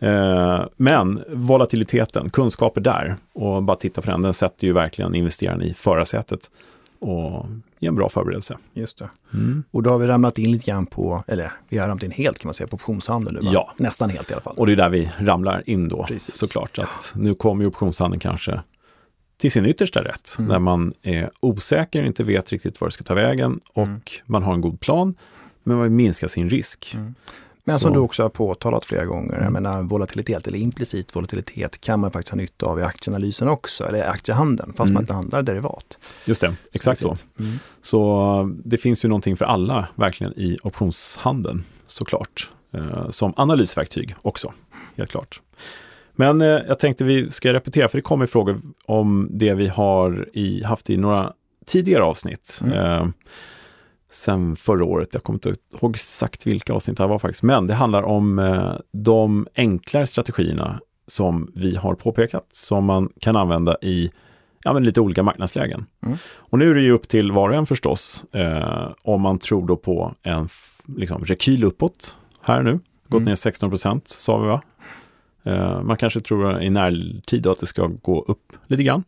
[0.00, 5.62] Eh, men volatiliteten, kunskaper där och bara titta på den, den sätter ju verkligen investeraren
[5.62, 6.50] i förarsätet.
[7.00, 7.46] Och
[7.78, 8.58] ge en bra förberedelse.
[8.72, 9.10] Just det.
[9.34, 9.64] Mm.
[9.70, 12.38] Och då har vi ramlat in lite grann på, eller vi har ramlat in helt
[12.38, 13.74] kan man säga, på optionshandeln nu Ja.
[13.76, 14.54] Nästan helt i alla fall.
[14.56, 16.34] Och det är där vi ramlar in då, Precis.
[16.34, 16.78] såklart.
[16.78, 18.60] Att nu kommer ju optionshandeln kanske
[19.36, 20.48] till sin yttersta rätt, mm.
[20.48, 24.00] när man är osäker, inte vet riktigt var det ska ta vägen och mm.
[24.24, 25.14] man har en god plan,
[25.62, 26.94] men man vill minska sin risk.
[26.94, 27.14] Mm.
[27.68, 29.52] Men som du också har påtalat flera gånger, jag mm.
[29.52, 34.08] menar volatilitet eller implicit volatilitet kan man faktiskt ha nytta av i aktieanalysen också, eller
[34.08, 34.94] aktiehandeln, fast mm.
[34.94, 35.98] man inte handlar derivat.
[36.24, 37.16] Just det, exakt så.
[37.16, 37.42] Så.
[37.42, 37.58] Mm.
[37.82, 44.52] så det finns ju någonting för alla verkligen i optionshandeln såklart, eh, som analysverktyg också,
[44.96, 45.40] helt klart.
[46.12, 50.28] Men eh, jag tänkte vi ska repetera, för det kommer frågor om det vi har
[50.32, 51.32] i, haft i några
[51.66, 52.60] tidigare avsnitt.
[52.64, 52.74] Mm.
[52.74, 53.08] Eh,
[54.10, 55.08] sen förra året.
[55.12, 58.72] Jag kommer inte ihåg exakt vilka avsnitt det var faktiskt, men det handlar om eh,
[58.92, 64.10] de enklare strategierna som vi har påpekat, som man kan använda i
[64.64, 65.86] ja, men lite olika marknadslägen.
[66.06, 66.18] Mm.
[66.36, 69.66] Och nu är det ju upp till var och en förstås, eh, om man tror
[69.66, 70.48] då på en
[70.96, 72.72] liksom, rekyl uppåt här nu,
[73.08, 73.24] gått mm.
[73.24, 74.62] ner 16 procent sa vi va?
[75.44, 79.04] Eh, man kanske tror i närtid att det ska gå upp lite grann.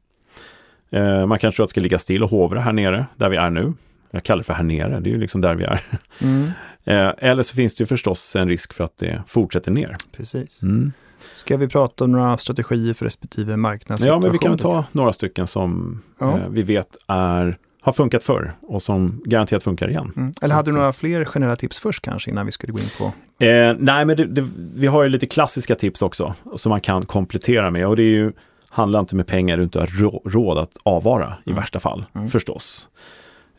[0.91, 3.37] Eh, man kanske tror att det ska ligga still och hovra här nere, där vi
[3.37, 3.73] är nu.
[4.11, 5.83] Jag kallar det för här nere, det är ju liksom där vi är.
[6.19, 6.51] Mm.
[6.85, 9.97] Eh, eller så finns det ju förstås en risk för att det fortsätter ner.
[10.13, 10.63] Precis.
[10.63, 10.93] Mm.
[11.33, 14.23] Ska vi prata om några strategier för respektive marknadssituation?
[14.23, 16.39] Ja, men vi kan ta några stycken som ja.
[16.39, 20.13] eh, vi vet är, har funkat förr och som garanterat funkar igen.
[20.17, 20.33] Mm.
[20.43, 23.05] Eller hade du några fler generella tips först kanske innan vi skulle gå in på?
[23.45, 27.03] Eh, nej, men det, det, vi har ju lite klassiska tips också som man kan
[27.07, 28.33] komplettera med och det är ju
[28.69, 31.61] handla inte med pengar du inte har råd att avvara i mm.
[31.61, 32.29] värsta fall, mm.
[32.29, 32.89] förstås.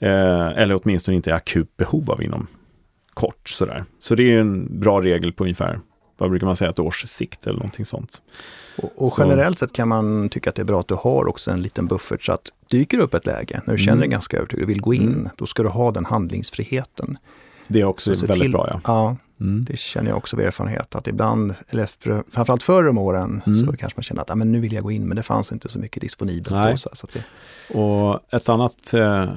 [0.02, 2.48] Eh, eller åtminstone inte akut behov av inom
[3.14, 3.50] kort.
[3.50, 3.86] Sådär.
[4.00, 5.80] Så det är en bra regel på ungefär,
[6.18, 8.22] vad brukar man säga, ett års sikt eller någonting sånt.
[8.78, 11.52] Och, och generellt sett kan man tycka att det är bra att du har också
[11.52, 14.12] en liten buffert så att dyker upp ett läge när du känner dig mm.
[14.12, 15.30] ganska övertygad och vill gå in, mm.
[15.36, 17.18] då ska du ha den handlingsfriheten.
[17.68, 18.82] Det är också så väldigt till, bra ja.
[18.86, 19.66] Ja, mm.
[19.66, 23.60] det känner jag också av erfarenhet att ibland, eller för, framförallt förr om åren, mm.
[23.60, 25.52] så kanske man känner att ah, men nu vill jag gå in men det fanns
[25.52, 26.70] inte så mycket disponibelt.
[26.70, 27.24] Då, så, så det...
[27.78, 29.30] Och ett annat eh,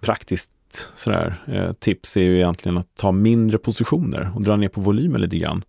[0.00, 0.50] praktiskt
[0.94, 5.20] sådär, eh, tips är ju egentligen att ta mindre positioner och dra ner på volymen
[5.20, 5.64] lite grann.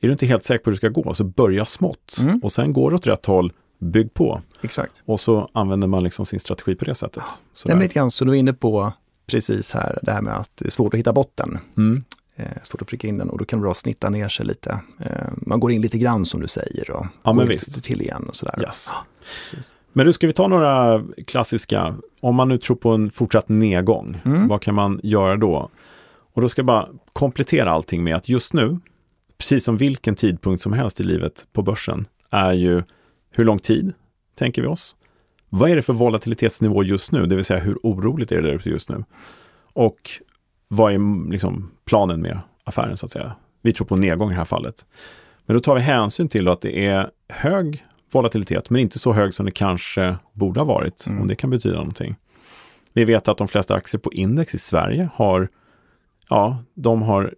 [0.00, 2.40] Är du inte helt säker på hur du ska gå, så börja smått mm.
[2.42, 4.42] och sen går det åt rätt håll, bygg på.
[4.60, 5.02] Exakt.
[5.04, 7.22] Och så använder man liksom sin strategi på det sättet.
[7.26, 7.32] Ja.
[7.64, 8.92] Det är lite grann som du är inne på
[9.26, 11.58] precis här, det här med att det är svårt att hitta botten.
[11.76, 12.04] Mm.
[12.36, 14.46] Eh, svårt att pricka in den och då kan det vara att snitta ner sig
[14.46, 14.80] lite.
[15.00, 18.36] Eh, man går in lite grann som du säger och ja, går till igen och
[18.36, 18.62] sådär.
[18.62, 18.90] Yes.
[18.90, 19.04] Ja,
[19.92, 24.20] men du, ska vi ta några klassiska, om man nu tror på en fortsatt nedgång,
[24.24, 24.48] mm.
[24.48, 25.70] vad kan man göra då?
[26.34, 28.78] Och då ska jag bara komplettera allting med att just nu,
[29.38, 32.82] precis som vilken tidpunkt som helst i livet på börsen, är ju
[33.30, 33.92] hur lång tid,
[34.34, 34.96] tänker vi oss?
[35.48, 38.54] Vad är det för volatilitetsnivå just nu, det vill säga hur oroligt är det där
[38.54, 39.04] ute just nu?
[39.72, 40.10] Och
[40.68, 43.32] vad är liksom planen med affären så att säga?
[43.62, 44.86] Vi tror på nedgång i det här fallet.
[45.46, 49.34] Men då tar vi hänsyn till att det är hög volatilitet, men inte så hög
[49.34, 51.20] som det kanske borde ha varit, mm.
[51.20, 52.16] om det kan betyda någonting.
[52.92, 55.48] Vi vet att de flesta aktier på index i Sverige har,
[56.28, 57.34] ja, de har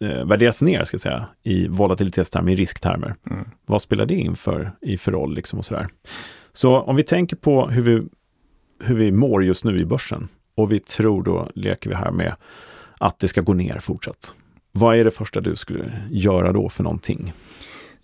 [0.00, 3.14] eh, värderats ner, ska jag säga, i volatilitetstermer, i risktermer.
[3.30, 3.48] Mm.
[3.66, 5.88] Vad spelar det in för, i för roll liksom och sådär.
[6.52, 8.08] Så om vi tänker på hur vi,
[8.84, 12.34] hur vi mår just nu i börsen och vi tror då, leker vi här med,
[12.98, 14.34] att det ska gå ner fortsatt.
[14.72, 17.32] Vad är det första du skulle göra då för någonting?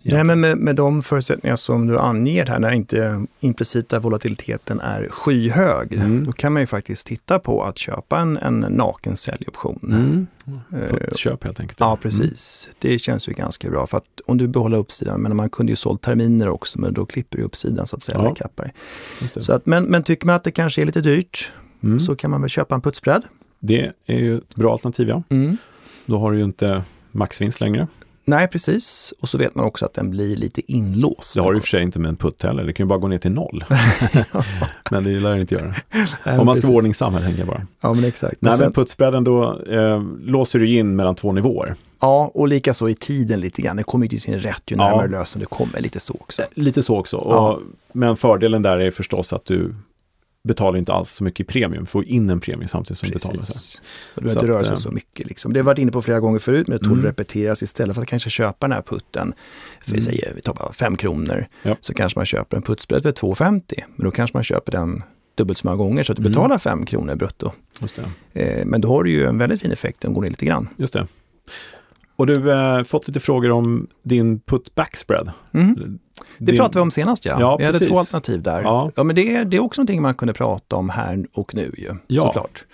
[0.02, 5.08] Nej, men med, med de förutsättningar som du anger här, när inte implicita volatiliteten är
[5.08, 6.24] skyhög, mm.
[6.24, 9.78] då kan man ju faktiskt titta på att köpa en, en naken säljoption.
[9.82, 10.26] Mm.
[10.82, 11.80] Uh, köp helt enkelt.
[11.80, 12.68] Ja, precis.
[12.68, 12.76] Mm.
[12.78, 15.76] Det känns ju ganska bra, för att om du behåller uppsidan, men man kunde ju
[15.76, 18.34] sålt terminer också, men då klipper du uppsidan så att säga, ja.
[18.34, 18.72] kappar.
[19.36, 22.00] Så att, men, men tycker man att det kanske är lite dyrt, mm.
[22.00, 23.22] så kan man väl köpa en putsbredd.
[23.60, 25.22] Det är ju ett bra alternativ, ja.
[25.28, 25.56] Mm.
[26.06, 26.82] Då har du ju inte
[27.12, 27.86] maxvinst längre.
[28.28, 29.14] Nej, precis.
[29.20, 31.34] Och så vet man också att den blir lite inlåst.
[31.34, 32.64] Det har du i och för sig inte med en putt heller.
[32.64, 33.64] Det kan ju bara gå ner till noll.
[34.90, 35.74] men det lär det inte göra.
[36.26, 37.66] Nej, Om man ska vara ordningsam här, tänker jag bara.
[37.80, 38.36] Ja, men exakt.
[38.40, 38.72] Nej, men, sen...
[38.72, 41.74] puttspreaden då eh, låser du in mellan två nivåer.
[42.00, 43.76] Ja, och likaså i tiden lite grann.
[43.76, 45.18] Det kommer ju till sin rätt ju närmare ja.
[45.18, 45.80] lösen du kommer.
[45.80, 46.42] Lite så också.
[46.42, 47.16] Eh, lite så också.
[47.16, 47.52] Ja.
[47.52, 47.62] Och,
[47.92, 49.74] men fördelen där är förstås att du
[50.48, 53.22] betalar inte alls så mycket i premium, får in en premie samtidigt som Precis.
[53.22, 53.42] du betalar.
[53.42, 53.80] Så.
[54.14, 55.26] Och du behöver inte röra sig så mycket.
[55.26, 55.52] Liksom.
[55.52, 57.04] Det har varit inne på flera gånger förut, men det tog mm.
[57.04, 59.34] repeteras istället för att kanske köpa den här putten,
[59.80, 60.04] för vi mm.
[60.04, 61.76] säger, vi tar bara 5 kronor, ja.
[61.80, 63.62] så kanske man köper en putsbredd för 2,50,
[63.96, 65.02] men då kanske man köper den
[65.34, 66.32] dubbelt så många gånger så att du mm.
[66.32, 67.52] betalar 5 kronor brutto.
[68.32, 70.68] Eh, men då har du ju en väldigt fin effekt, den går ner lite grann.
[70.76, 71.06] Just det.
[72.16, 75.30] Och du har eh, fått lite frågor om din put back spread.
[75.54, 75.98] Mm.
[76.38, 77.36] Det, det pratade vi om senast ja.
[77.40, 77.80] ja vi precis.
[77.80, 78.62] hade två alternativ där.
[78.62, 81.74] Ja, ja men det, det är också någonting man kunde prata om här och nu
[81.78, 82.22] ju, ja.
[82.22, 82.64] såklart.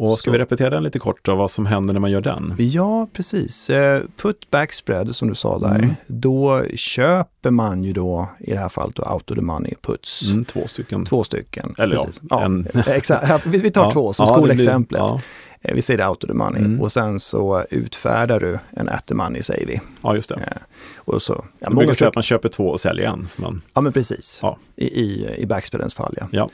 [0.00, 0.32] Och ska så.
[0.32, 2.54] vi repetera den lite kort då, vad som händer när man gör den?
[2.58, 3.70] Ja, precis.
[3.70, 5.94] Eh, put back spread som du sa där, mm.
[6.06, 10.30] då köper man ju då i det här fallet då out of the money puts.
[10.30, 11.04] Mm, två stycken.
[11.04, 12.20] Två stycken, Eller precis.
[12.30, 12.68] ja, en.
[12.86, 13.46] exakt.
[13.46, 15.02] Vi tar två som skolexemplet.
[15.02, 15.20] Blir,
[15.62, 16.80] Eh, vi säger det out of the money mm.
[16.80, 19.80] och sen så utfärdar du en at the money säger vi.
[20.02, 20.34] Ja, just det.
[20.34, 20.56] Eh,
[20.96, 23.26] och så, ja, du brukar säga att man köper två och säljer en.
[23.36, 23.62] Man...
[23.74, 24.38] Ja, men precis.
[24.42, 24.58] Ja.
[24.76, 26.14] I, i, i backspreadens fall.
[26.30, 26.48] Ja.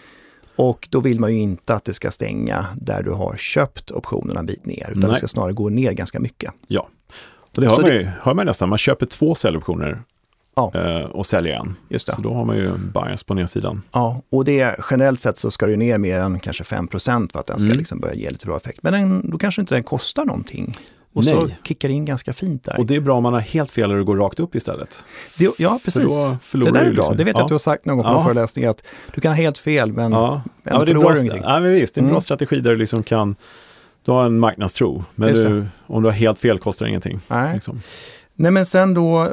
[0.57, 4.41] Och då vill man ju inte att det ska stänga där du har köpt optionerna
[4.41, 5.11] en bit ner, utan Nej.
[5.11, 6.53] det ska snarare gå ner ganska mycket.
[6.67, 6.89] Ja,
[7.57, 8.69] och det hör, man, ju, hör man nästan.
[8.69, 10.03] Man köper två säljoptioner
[10.57, 10.73] ja.
[10.75, 11.77] Eh, och säljer en.
[11.89, 12.13] Just det.
[12.13, 13.83] Så då har man ju bias på nedsidan.
[13.93, 17.47] Ja, och det generellt sett så ska det ner mer än kanske 5% för att
[17.47, 17.79] den ska mm.
[17.79, 18.83] liksom börja ge lite bra effekt.
[18.83, 20.75] Men den, då kanske inte den kostar någonting.
[21.17, 21.35] Och Nej.
[21.35, 22.79] så kickar det in ganska fint där.
[22.79, 25.05] Och det är bra om man har helt fel och det går rakt upp istället.
[25.39, 26.13] Det, ja, precis.
[26.53, 26.91] det där är bra.
[26.91, 27.17] Liksom.
[27.17, 27.45] Det vet jag ja.
[27.45, 28.25] att du har sagt någon gång på ja.
[28.25, 28.83] föreläsning att
[29.15, 30.43] du kan ha helt fel men ja.
[30.63, 31.43] ja, men det är bra, ingenting.
[31.43, 32.21] Ja, men visst, det är en bra mm.
[32.21, 33.37] strategi där du liksom kan
[34.05, 37.21] du har en marknadstro, men du, om du har helt fel kostar det ingenting.
[37.29, 37.55] Nej.
[37.55, 37.81] Liksom.
[38.39, 39.31] Nej men sen då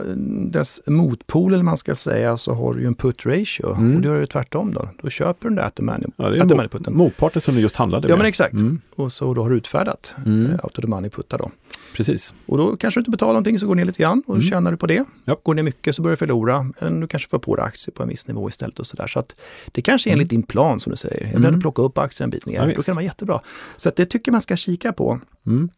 [0.51, 3.95] dess motpol eller man ska säga så har du ju en put ratio mm.
[3.95, 4.89] och du har ju tvärtom då.
[5.01, 8.07] Då köper du den där money, ja, det är mot, motparten som du just handlade
[8.07, 8.13] med.
[8.13, 8.53] Ja men exakt.
[8.53, 8.79] Mm.
[8.95, 10.57] Och så då har du utfärdat mm.
[10.81, 11.51] the money puttar då.
[11.93, 12.33] Precis.
[12.45, 14.47] Och då kanske du inte betalar någonting så går ner lite grann och mm.
[14.47, 15.05] tjänar du på det.
[15.25, 15.37] Ja.
[15.43, 16.71] Går ner mycket så börjar du förlora.
[16.79, 19.07] Eller du kanske får på dig aktier på en viss nivå istället och sådär.
[19.07, 19.35] Så att
[19.71, 20.41] det kanske är enligt mm.
[20.41, 21.25] din plan som du säger.
[21.25, 21.61] Jag vill mm.
[21.61, 22.55] plocka upp aktien en bit ner.
[22.55, 23.41] Ja, då kan det vara jättebra.
[23.75, 25.19] Så att det tycker man ska kika på.
[25.47, 25.69] Mm.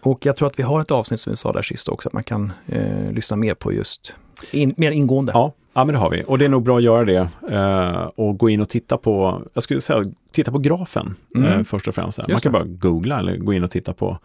[0.00, 2.12] Och jag tror att vi har ett avsnitt som vi sa där sist också, att
[2.12, 4.14] man kan eh, lyssna mer på just
[4.52, 5.32] in, mer ingående.
[5.34, 6.24] Ja, ja, men det har vi.
[6.26, 9.42] Och det är nog bra att göra det eh, och gå in och titta på,
[9.54, 11.52] jag skulle säga, titta på grafen mm.
[11.52, 12.28] eh, först och främst.
[12.28, 14.18] Man kan bara googla eller gå in och titta på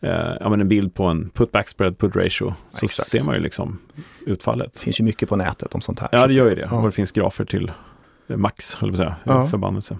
[0.00, 3.08] eh, ja, men en bild på en put back spread, put ratio, så Exakt.
[3.08, 3.78] ser man ju liksom
[4.26, 4.72] utfallet.
[4.72, 6.08] Det finns ju mycket på nätet om sånt här.
[6.12, 6.68] Ja, det gör ju det.
[6.70, 6.76] Ja.
[6.76, 7.72] Och det finns grafer till
[8.28, 9.46] eh, max, höll jag på att säga, ja.
[9.46, 9.98] förbannelse.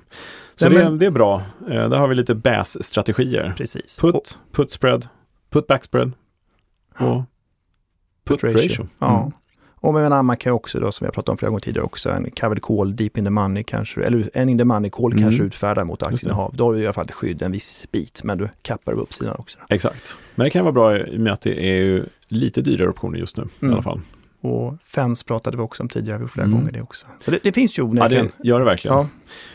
[0.54, 0.98] Så Nej, det, men...
[0.98, 1.42] det, är bra.
[1.60, 3.54] Eh, där har vi lite BAS-strategier.
[3.56, 3.98] Precis.
[4.00, 5.08] Put, put spread,
[5.50, 6.12] put back spread
[6.98, 7.24] och
[8.24, 8.68] put, put ratio.
[8.68, 8.88] ratio.
[8.98, 9.32] Ja.
[9.86, 12.10] Och menar, man kan också då, som vi har pratat om flera gånger tidigare också,
[12.10, 15.22] en covered call deep in the money kanske, eller en in the money call mm.
[15.22, 16.52] kanske utfärdar mot aktieinnehav.
[16.56, 19.12] Då har du i alla fall ett skydd en viss bit, men du kappar upp
[19.12, 19.58] sidan också.
[19.68, 20.18] Exakt.
[20.34, 23.18] Men det kan vara bra i och med att det är ju lite dyrare optioner
[23.18, 23.70] just nu mm.
[23.70, 24.00] i alla fall.
[24.40, 26.58] Och FENS pratade vi också om tidigare flera mm.
[26.58, 27.06] gånger det också.
[27.20, 28.26] Så det, det finns ju onekligen.
[28.26, 28.96] Ja, det gör det verkligen.
[28.96, 29.08] Ja.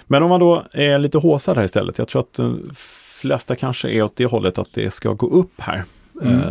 [0.07, 3.89] Men om man då är lite håsad här istället, jag tror att de flesta kanske
[3.89, 5.83] är åt det hållet att det ska gå upp här.
[6.21, 6.39] Mm.
[6.39, 6.45] Eh,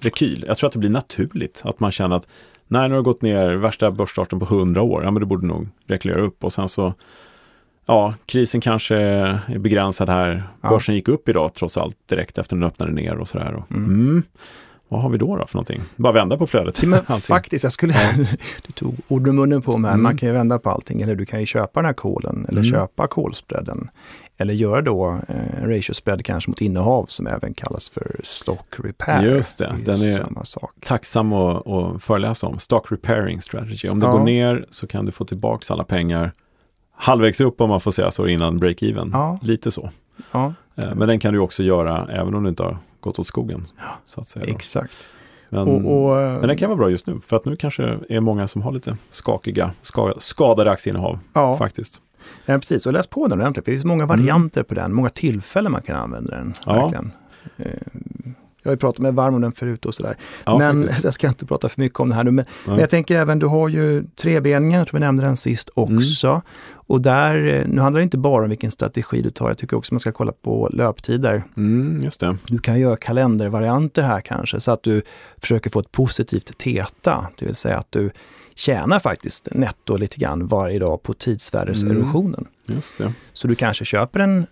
[0.00, 0.44] rekyl.
[0.46, 2.28] Jag tror att det blir naturligt att man känner att
[2.68, 5.68] när det har gått ner värsta börsstarten på 100 år, ja men det borde nog
[5.86, 6.94] reglera upp och sen så
[7.90, 10.42] Ja, krisen kanske är begränsad här.
[10.60, 10.68] Ja.
[10.68, 13.62] Börsen gick upp idag trots allt direkt efter den öppnade ner och sådär.
[13.70, 13.84] Mm.
[13.84, 14.22] Mm.
[14.88, 15.80] Vad har vi då, då för någonting?
[15.96, 16.82] Bara vända på flödet.
[16.82, 18.10] Men faktiskt, jag skulle, ja.
[18.66, 19.90] du tog ord ur munnen på mig.
[19.90, 20.02] Mm.
[20.02, 21.00] Man kan ju vända på allting.
[21.00, 22.70] Eller du kan ju köpa den här kolen eller mm.
[22.70, 23.90] köpa kolspreaden.
[24.36, 29.22] Eller göra då eh, ratio spread kanske mot innehav som även kallas för stock repair.
[29.22, 30.72] Just det, det är den är samma sak.
[30.80, 32.58] tacksam att, att föreläsa om.
[32.58, 33.88] Stock repairing strategy.
[33.88, 34.12] Om det ja.
[34.12, 36.32] går ner så kan du få tillbaka alla pengar
[36.98, 39.10] halvvägs upp om man får säga så innan break-even.
[39.12, 39.38] Ja.
[39.42, 39.90] Lite så.
[40.32, 40.54] Ja.
[40.78, 43.66] Eh, men den kan du också göra även om du inte har gått åt skogen.
[44.06, 45.08] Så att säga Exakt.
[45.48, 48.20] Men, och, och, men den kan vara bra just nu, för att nu kanske är
[48.20, 49.70] många som har lite skakiga,
[50.18, 51.56] skadade aktieinnehav ja.
[51.56, 52.00] faktiskt.
[52.46, 52.86] Ja, precis.
[52.86, 53.64] Och läs på den ordentligt.
[53.64, 54.66] Det finns många varianter mm.
[54.68, 56.52] på den, många tillfällen man kan använda den.
[56.66, 56.72] Ja.
[56.72, 57.12] Verkligen.
[58.68, 60.16] Jag har ju pratat med varm om den förut och sådär.
[60.44, 62.30] Ja, men jag ska inte prata för mycket om det här nu.
[62.30, 65.70] Men, men jag tänker även, du har ju trebeningen, jag tror vi nämnde den sist
[65.74, 66.28] också.
[66.28, 66.40] Mm.
[66.70, 69.76] Och där, eh, nu handlar det inte bara om vilken strategi du tar, jag tycker
[69.76, 71.44] också man ska kolla på löptider.
[71.56, 72.36] Mm, just det.
[72.46, 75.02] Du kan göra kalendervarianter här kanske, så att du
[75.36, 78.10] försöker få ett positivt teta, det vill säga att du
[78.54, 82.46] tjänar faktiskt netto lite grann varje dag på tidsvärdeserosionen.
[82.68, 83.12] Mm, just det.
[83.32, 84.46] Så du kanske köper en,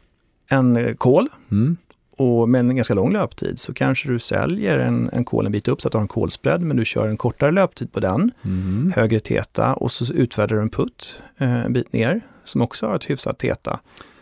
[0.48, 1.76] en kol mm.
[2.16, 5.68] Och med en ganska lång löptid så kanske du säljer en, en kol en bit
[5.68, 8.30] upp så att du har en kolspread men du kör en kortare löptid på den,
[8.42, 8.92] mm.
[8.96, 12.96] högre teta och så utfärdar du en putt eh, en bit ner som också har
[12.96, 13.80] ett hyfsat teta.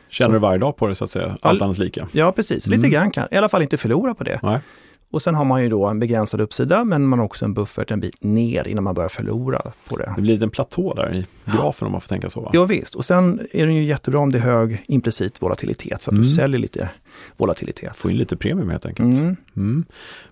[0.09, 2.09] Känner så, du varje dag på det så att säga, allt annat lika?
[2.13, 2.67] Ja, precis.
[2.67, 2.91] Lite mm.
[2.91, 4.41] grann kan, i alla fall inte förlora på det.
[4.43, 4.61] Nej.
[5.11, 7.91] Och sen har man ju då en begränsad uppsida men man har också en buffert
[7.91, 10.13] en bit ner innan man börjar förlora på det.
[10.17, 12.51] Det blir en platå där i grafen om man får tänka så va?
[12.53, 16.11] Ja visst, och sen är den ju jättebra om det är hög implicit volatilitet så
[16.11, 16.23] att mm.
[16.23, 16.91] du säljer lite
[17.37, 17.97] volatilitet.
[17.97, 19.21] Få in lite premium helt enkelt.
[19.21, 19.37] Mm.
[19.57, 19.85] Mm.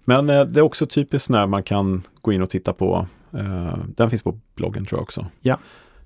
[0.05, 3.79] Men eh, det är också typiskt när man kan gå in och titta på, eh,
[3.97, 5.27] den finns på bloggen tror jag också.
[5.41, 5.59] Ja.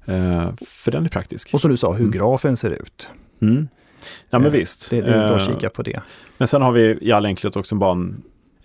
[0.07, 1.55] Eh, för den är praktisk.
[1.55, 2.11] Och som du sa, hur mm.
[2.11, 3.11] grafen ser ut.
[3.42, 3.68] Mm.
[4.31, 4.90] Ja men eh, visst.
[4.90, 6.00] Det, det är bra att eh, kika på det.
[6.38, 8.22] Men sen har vi i all enkelhet också bara en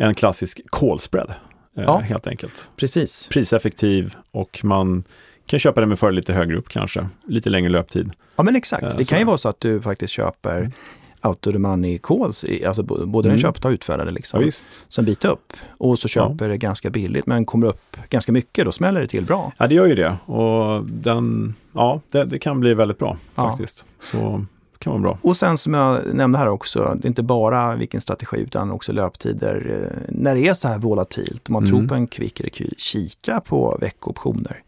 [0.07, 1.33] en klassisk call spread.
[1.77, 2.69] eh, ja, helt enkelt.
[2.75, 3.27] Precis.
[3.31, 5.03] Priseffektiv och man
[5.45, 8.11] kan köpa den med för lite högre upp kanske, lite längre löptid.
[8.35, 10.71] Ja men exakt, eh, det kan ju vara så att du faktiskt köper
[11.23, 13.35] out of the money calls, alltså både mm.
[13.35, 14.51] den köpta och utfärdade liksom, ja,
[14.87, 15.53] som biter upp.
[15.77, 16.51] Och så köper ja.
[16.51, 19.53] det ganska billigt men kommer upp ganska mycket, då smäller det till bra.
[19.57, 23.49] Ja det gör ju det och den, ja det, det kan bli väldigt bra ja.
[23.49, 23.85] faktiskt.
[23.99, 24.45] Så
[24.81, 25.17] kan vara bra.
[25.21, 28.91] Och sen som jag nämnde här också, det är inte bara vilken strategi utan också
[28.91, 29.81] löptider.
[29.81, 31.71] Eh, när det är så här volatilt, om man mm.
[31.71, 34.61] tror på en kvick rekyl, kika på veckooptioner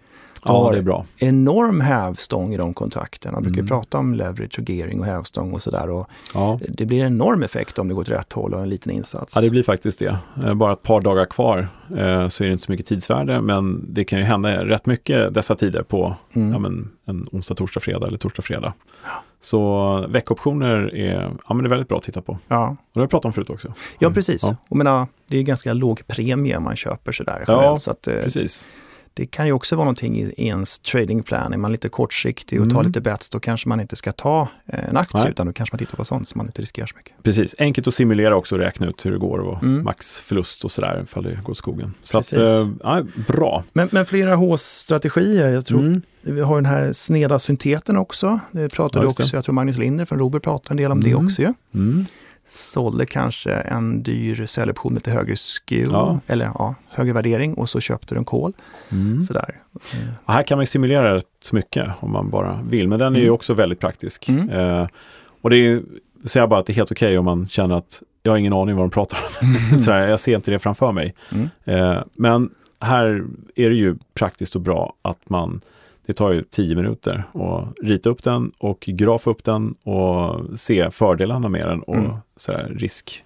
[0.45, 1.05] ja, det är bra.
[1.17, 3.33] enorm hävstång i de kontrakten.
[3.33, 3.67] Man brukar mm.
[3.67, 6.05] prata om leverage och gearing och hävstång och sådär.
[6.33, 6.59] Ja.
[6.67, 9.35] Det blir en enorm effekt om det går åt rätt håll och en liten insats.
[9.35, 10.17] Ja, det blir faktiskt det.
[10.43, 13.85] Eh, bara ett par dagar kvar eh, så är det inte så mycket tidsvärde, men
[13.93, 16.51] det kan ju hända rätt mycket dessa tider på mm.
[16.51, 18.73] ja, men en onsdag, torsdag, fredag eller torsdag, fredag.
[19.39, 22.37] Så veckoptioner är, ja, men det är väldigt bra att titta på.
[22.47, 22.67] Ja.
[22.69, 23.73] Och det har vi pratat om förut också.
[23.99, 24.43] Ja, precis.
[24.43, 24.55] Ja.
[24.69, 27.43] Och menar, det är ganska låg premie man köper sådär.
[27.47, 28.65] Ja, så att, eh, precis
[29.13, 31.53] det kan ju också vara någonting i ens tradingplan.
[31.53, 32.75] Är man lite kortsiktig och mm.
[32.75, 35.31] tar lite bets, då kanske man inte ska ta eh, en aktie, Nej.
[35.31, 37.23] utan då kanske man tittar på sånt så man inte riskerar så mycket.
[37.23, 39.83] Precis, enkelt att simulera också och räkna ut hur det går och mm.
[39.83, 41.93] maxförlust och sådär ifall det går skogen.
[42.01, 43.63] Så att, äh, ja, bra.
[43.73, 46.01] Men, men flera H-strategier, jag tror mm.
[46.21, 48.39] vi har den här sneda synteten också.
[48.51, 51.11] Det pratade ja, också, jag tror Magnus Linder från Robert pratade en del om det
[51.11, 51.25] mm.
[51.25, 51.53] också ju.
[51.73, 52.05] Mm
[52.47, 56.19] sålde kanske en dyr säljoption med lite högre skew, ja.
[56.27, 58.53] eller ja, högre värdering och så köpte du en kol.
[58.91, 59.21] Mm.
[59.21, 59.59] Sådär.
[60.25, 63.25] Ja, här kan man simulera rätt mycket om man bara vill, men den är ju
[63.25, 63.35] mm.
[63.35, 64.29] också väldigt praktisk.
[64.29, 64.49] Mm.
[64.49, 64.87] Eh,
[65.41, 65.81] och det är
[66.25, 68.37] säger jag bara att det är helt okej okay om man känner att jag har
[68.37, 69.47] ingen aning vad de pratar om.
[69.67, 69.79] Mm.
[69.79, 71.15] Sådär, jag ser inte det framför mig.
[71.31, 71.49] Mm.
[71.63, 73.23] Eh, men här
[73.55, 75.61] är det ju praktiskt och bra att man
[76.05, 80.91] det tar ju tio minuter att rita upp den och grafa upp den och se
[80.91, 82.15] fördelarna med den och mm.
[82.37, 83.23] sådär risk.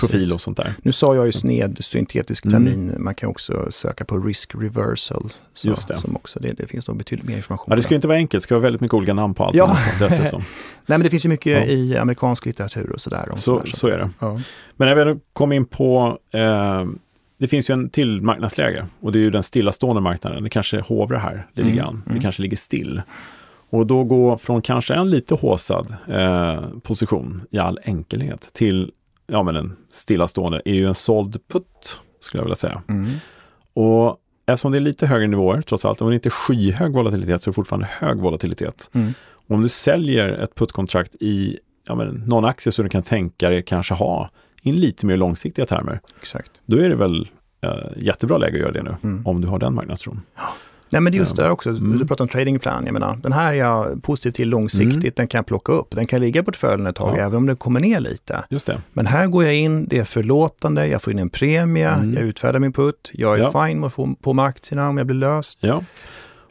[0.00, 0.74] Profil och sånt där.
[0.82, 3.04] Nu sa jag ju sned syntetisk termin, mm.
[3.04, 5.30] man kan också söka på risk reversal.
[5.52, 5.94] Så, Just det.
[5.94, 7.66] Som också, det, det finns nog betydligt mer information.
[7.68, 9.56] Ja, det ska inte vara enkelt, det ska vara väldigt mycket olika namn på allt.
[9.56, 9.78] Ja.
[9.98, 10.40] dessutom.
[10.86, 11.64] Nej, men det finns ju mycket ja.
[11.64, 13.28] i amerikansk litteratur och sådär.
[13.34, 14.10] Så, så, så är det.
[14.18, 14.40] Ja.
[14.76, 16.84] Men när vi kom in på eh,
[17.42, 20.42] det finns ju en till marknadsläge och det är ju den stillastående marknaden.
[20.42, 21.76] Det kanske hovrar här lite mm.
[21.76, 22.02] grann.
[22.04, 22.22] Det mm.
[22.22, 23.02] kanske ligger still.
[23.70, 28.90] Och då gå från kanske en lite håsad eh, position i all enkelhet till
[29.26, 32.82] ja, men en stillastående är ju en såld putt, skulle jag vilja säga.
[32.88, 33.10] Mm.
[33.74, 37.42] Och eftersom det är lite högre nivåer trots allt, om det inte är skyhög volatilitet
[37.42, 38.90] så är det fortfarande hög volatilitet.
[38.92, 39.14] Mm.
[39.48, 43.62] Om du säljer ett puttkontrakt i ja, men, någon aktie som du kan tänka dig
[43.62, 44.30] kanske ha
[44.62, 46.00] i lite mer långsiktiga termer.
[46.20, 46.50] Exakt.
[46.66, 47.28] Då är det väl
[47.60, 49.26] äh, jättebra läge att göra det nu, mm.
[49.26, 50.20] om du har den marknadstron.
[50.90, 51.98] Nej men det är just det där också, mm.
[51.98, 55.12] du pratar om trading plan, jag menar, den här är jag positiv till långsiktigt, mm.
[55.16, 57.22] den kan jag plocka upp, den kan ligga i portföljen ett tag, ja.
[57.22, 58.44] även om det kommer ner lite.
[58.50, 58.80] Just det.
[58.92, 62.14] Men här går jag in, det är förlåtande, jag får in en premie, mm.
[62.14, 63.66] jag utfärdar min putt, jag är ja.
[63.66, 65.58] fine med att få på med aktierna om jag blir löst.
[65.62, 65.84] Ja.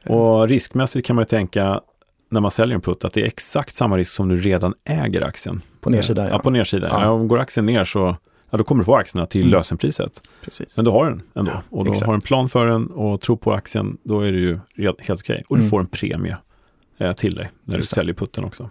[0.05, 1.81] Och riskmässigt kan man ju tänka,
[2.29, 5.21] när man säljer en putt, att det är exakt samma risk som du redan äger
[5.21, 5.61] aktien.
[5.81, 6.31] På nedsidan ja.
[6.31, 6.89] ja på nedsidan.
[6.93, 7.03] Ja.
[7.03, 8.15] Ja, om går aktien ner så
[8.49, 9.51] ja, då kommer du få aktierna till mm.
[9.51, 10.21] lösenpriset.
[10.43, 10.77] Precis.
[10.77, 13.53] Men du har den ändå och du har en plan för den och tror på
[13.53, 15.15] aktien, då är det ju helt okej.
[15.15, 15.43] Okay.
[15.47, 15.69] Och du mm.
[15.69, 16.37] får en premie
[17.17, 18.69] till dig när Just du säljer putten också.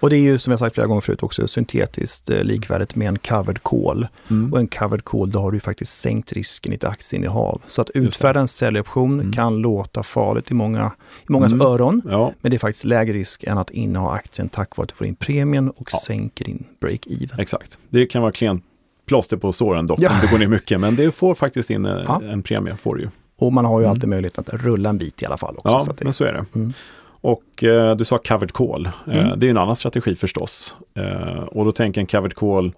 [0.00, 3.08] Och det är ju som jag sagt flera gånger förut också syntetiskt eh, likvärdigt med
[3.08, 4.06] en covered call.
[4.30, 4.52] Mm.
[4.52, 7.62] Och en covered call, då har du faktiskt sänkt risken i ett aktieinnehav.
[7.66, 9.32] Så att utfärda en säljoption mm.
[9.32, 10.92] kan låta farligt i, många,
[11.28, 11.66] i mångas mm.
[11.66, 12.02] öron.
[12.04, 12.32] Ja.
[12.40, 15.06] Men det är faktiskt lägre risk än att inneha aktien tack vare att du får
[15.06, 15.98] in premien och ja.
[15.98, 17.40] sänker din break-even.
[17.40, 17.78] Exakt.
[17.88, 18.64] Det kan vara klient
[19.06, 20.10] plåster på såren dock, ja.
[20.10, 20.80] om det går ner mycket.
[20.80, 22.22] Men det får faktiskt in eh, ja.
[22.22, 23.08] en premie, får du ju.
[23.36, 23.90] Och man har ju mm.
[23.90, 25.56] alltid möjlighet att rulla en bit i alla fall.
[25.56, 26.04] Också, ja, så det...
[26.04, 26.44] men så är det.
[26.54, 26.72] Mm.
[27.22, 28.86] Och eh, du sa covered call.
[28.86, 29.38] Eh, mm.
[29.38, 30.76] det är en annan strategi förstås.
[30.94, 32.72] Eh, och då tänker en covered call,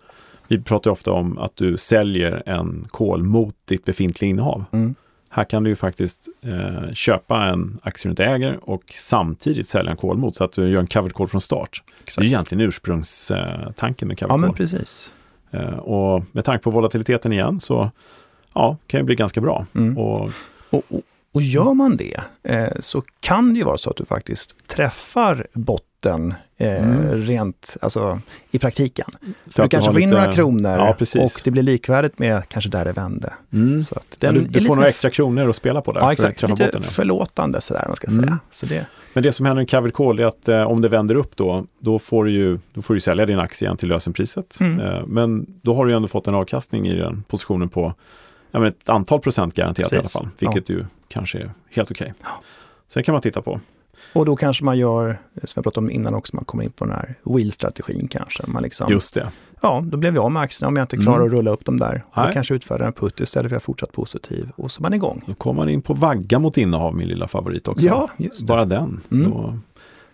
[0.49, 4.65] vi pratar ofta om att du säljer en call mot ditt befintliga innehav.
[4.73, 4.95] Mm.
[5.31, 9.91] Här kan du ju faktiskt eh, köpa en aktie du inte äger och samtidigt sälja
[9.91, 11.83] en call mot så att du gör en covered call från start.
[12.03, 12.23] Exakt.
[12.23, 14.41] Det är egentligen ursprungstanken med covered ja, call.
[14.41, 15.13] Men precis.
[15.51, 17.91] Eh, och med tanke på volatiliteten igen så
[18.53, 19.67] ja, kan det bli ganska bra.
[19.75, 19.99] Mm.
[19.99, 20.31] Och,
[20.71, 20.83] och,
[21.35, 24.69] och, och, gör man det eh, så kan det ju vara så att du faktiskt
[24.69, 27.23] träffar botten eh, mm.
[27.23, 28.21] rent, alltså
[28.51, 29.07] i praktiken.
[29.47, 30.21] För du kanske får in lite...
[30.21, 33.33] några kronor ja, och det blir likvärdigt med kanske där det vände.
[33.53, 33.81] Mm.
[33.81, 36.01] Så den, ja, du, du får några extra kronor att spela på där.
[36.01, 36.41] Ja, exakt.
[36.41, 36.83] För lite botten.
[36.83, 38.23] förlåtande sådär, man ska säga.
[38.23, 38.39] Mm.
[38.51, 38.87] Så det...
[39.13, 41.67] Men det som händer i covered call är att eh, om det vänder upp då,
[41.79, 44.61] då får du ju då får du sälja din aktie igen till lösenpriset.
[44.61, 44.81] Mm.
[44.81, 47.95] Eh, men då har du ju ändå fått en avkastning i den positionen på
[48.55, 50.15] ja, men ett antal procent garanterat Precis.
[50.15, 50.75] i alla fall, vilket ja.
[50.77, 52.15] ju kanske är helt okej.
[52.21, 52.33] Okay.
[52.95, 53.61] Det kan man titta på.
[54.13, 56.85] Och då kanske man gör, som jag pratade om innan också, man kommer in på
[56.85, 58.43] den här wheel-strategin kanske.
[58.47, 59.29] Man liksom, Just det.
[59.61, 61.27] ja, då blev jag av med aktierna om jag inte klarar mm.
[61.27, 62.05] att rulla upp dem där.
[62.11, 64.83] Och då kanske utfärdar en putt istället för att jag fortsatt positiv och så är
[64.83, 65.23] man igång.
[65.27, 67.87] Då kommer man in på vagga mot innehav, min lilla favorit också.
[67.87, 68.47] Ja, just det.
[68.47, 69.01] Bara den.
[69.11, 69.31] Mm.
[69.31, 69.59] Då,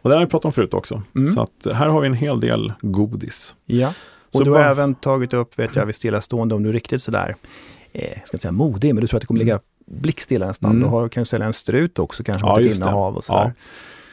[0.03, 1.03] och det har vi pratat om förut också.
[1.15, 1.29] Mm.
[1.29, 3.57] Så att här har vi en hel del godis.
[3.67, 3.93] Ja,
[4.33, 7.03] och så du har även tagit upp, vet jag, vid stillastående om du är riktigt
[7.03, 7.37] sådär,
[7.93, 10.71] eh, jag ska inte säga modig, men du tror att det kommer ligga blickstilla nästan.
[10.71, 10.83] Mm.
[10.83, 13.45] Då har, kan du sälja en strut också kanske ja, mot ett innehav och sådär.
[13.45, 13.53] Ja.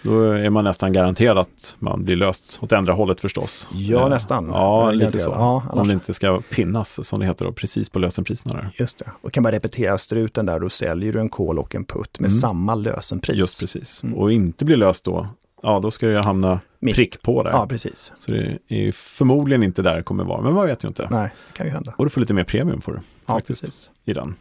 [0.04, 3.70] Då är man nästan garanterad att man blir löst åt andra hållet förstås.
[3.74, 4.50] Ja, eh, nästan.
[4.54, 5.30] Ja, lite så.
[5.30, 8.56] Ja, Om det inte ska pinnas, som det heter, då, precis på lösenpriserna.
[8.56, 8.70] Där.
[8.78, 9.06] Just det.
[9.22, 12.30] Och kan man repetera struten där, då säljer du en kol och en putt med
[12.30, 12.40] mm.
[12.40, 13.38] samma lösenpris.
[13.38, 14.04] Just precis.
[14.04, 14.16] Mm.
[14.16, 15.28] Och inte blir löst då,
[15.62, 16.96] ja då ska det hamna Mitt.
[16.96, 17.52] prick på där.
[17.52, 18.12] Ja, precis.
[18.20, 21.08] Så det är förmodligen inte där det kommer vara, men man vet ju inte.
[21.12, 21.94] Nej, det kan ju hända.
[21.98, 23.02] Och du får lite mer premium för det.
[23.26, 23.92] Ja, faktiskt, precis.
[24.06, 24.36] I den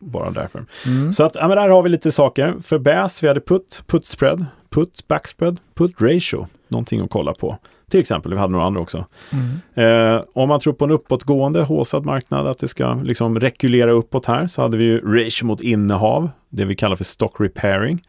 [0.00, 0.64] bara därför.
[0.86, 1.12] Mm.
[1.12, 2.54] Så att, ja, men där har vi lite saker.
[2.62, 6.46] För BAS, vi hade put, put spread, put backspread, put ratio.
[6.68, 7.58] Någonting att kolla på.
[7.90, 9.06] Till exempel, vi hade några andra också.
[9.32, 10.14] Mm.
[10.14, 14.26] Eh, om man tror på en uppåtgående håsad marknad, att det ska liksom rekulera uppåt
[14.26, 18.02] här, så hade vi ju ratio mot innehav, det vi kallar för stock repairing.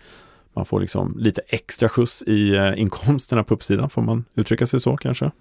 [0.54, 4.80] Man får liksom lite extra skjuts i eh, inkomsterna på uppsidan, får man uttrycka sig
[4.80, 5.32] så kanske.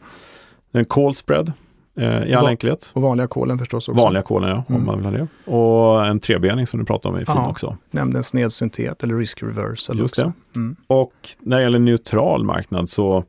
[0.73, 1.53] En call spread,
[1.97, 2.93] eh, i all Va enkelhet.
[2.95, 4.03] Och vanliga kolen förstås också.
[4.03, 4.81] Vanliga kolen, ja, mm.
[4.81, 5.51] om man vill ha det.
[5.51, 7.77] Och en trebening som du pratade om är fin ja, också.
[7.91, 10.33] Nämnde en snedsyntet eller risk reversal Just också.
[10.53, 10.59] det.
[10.59, 10.77] Mm.
[10.87, 13.25] Och när det gäller neutral marknad så,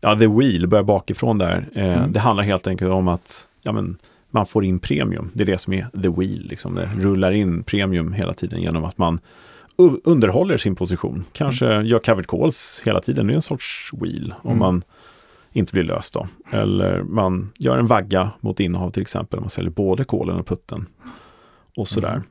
[0.00, 1.68] ja, the wheel börjar bakifrån där.
[1.74, 2.12] Eh, mm.
[2.12, 3.96] Det handlar helt enkelt om att ja, men,
[4.30, 5.30] man får in premium.
[5.34, 6.46] Det är det som är the wheel.
[6.48, 6.74] Liksom.
[6.74, 9.20] Det rullar in premium hela tiden genom att man
[10.04, 11.24] underhåller sin position.
[11.32, 11.86] Kanske mm.
[11.86, 13.26] gör covered calls hela tiden.
[13.26, 14.34] Det är en sorts wheel.
[14.42, 14.58] Om mm.
[14.58, 14.84] man
[15.52, 16.28] inte blir löst då.
[16.50, 20.86] Eller man gör en vagga mot innehav till exempel, man säljer både kolen och putten.
[21.76, 22.12] Och sådär.
[22.12, 22.24] Mm.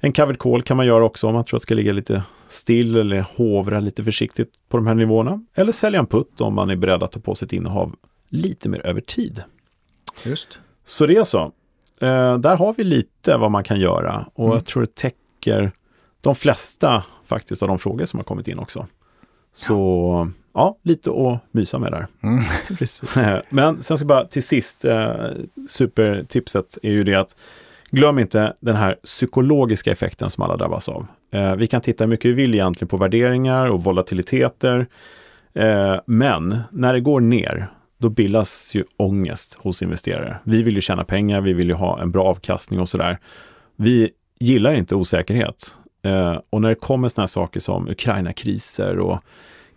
[0.00, 2.22] En covered call kan man göra också om man tror att det ska ligga lite
[2.46, 5.44] still eller hovra lite försiktigt på de här nivåerna.
[5.54, 7.94] Eller sälja en putt om man är beredd att ta på sig ett innehav
[8.28, 9.42] lite mer över tid.
[10.24, 10.60] Just.
[10.84, 11.52] Så det är så.
[12.00, 14.54] Eh, där har vi lite vad man kan göra och mm.
[14.54, 15.72] jag tror det täcker
[16.20, 18.86] de flesta faktiskt av de frågor som har kommit in också.
[19.52, 22.06] Så ja lite att mysa med där.
[22.22, 22.44] Mm,
[23.48, 25.26] Men sen ska bara till sist, eh,
[25.68, 27.36] supertipset är ju det att
[27.90, 31.06] glöm inte den här psykologiska effekten som alla drabbas av.
[31.32, 34.86] Eh, vi kan titta hur mycket vi vill egentligen på värderingar och volatiliteter.
[35.54, 40.38] Eh, men när det går ner, då bildas ju ångest hos investerare.
[40.44, 43.18] Vi vill ju tjäna pengar, vi vill ju ha en bra avkastning och sådär.
[43.76, 44.10] Vi
[44.40, 45.78] gillar inte osäkerhet.
[46.02, 49.20] Eh, och när det kommer sådana här saker som Ukraina-kriser och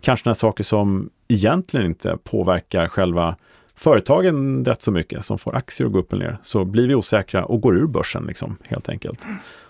[0.00, 3.36] kanske några saker som egentligen inte påverkar själva
[3.74, 6.94] företagen rätt så mycket, som får aktier att gå upp och ner, så blir vi
[6.94, 9.26] osäkra och går ur börsen liksom, helt enkelt.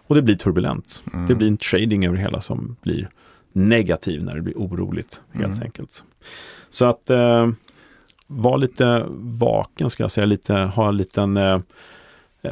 [0.06, 1.02] Och det blir turbulent.
[1.12, 1.26] Mm.
[1.26, 3.10] Det blir en trading över hela som blir
[3.52, 5.62] negativ när det blir oroligt, helt mm.
[5.62, 6.04] enkelt.
[6.70, 7.50] Så att eh,
[8.26, 11.58] vara lite vaken, ska jag säga, lite, ha en liten Eh,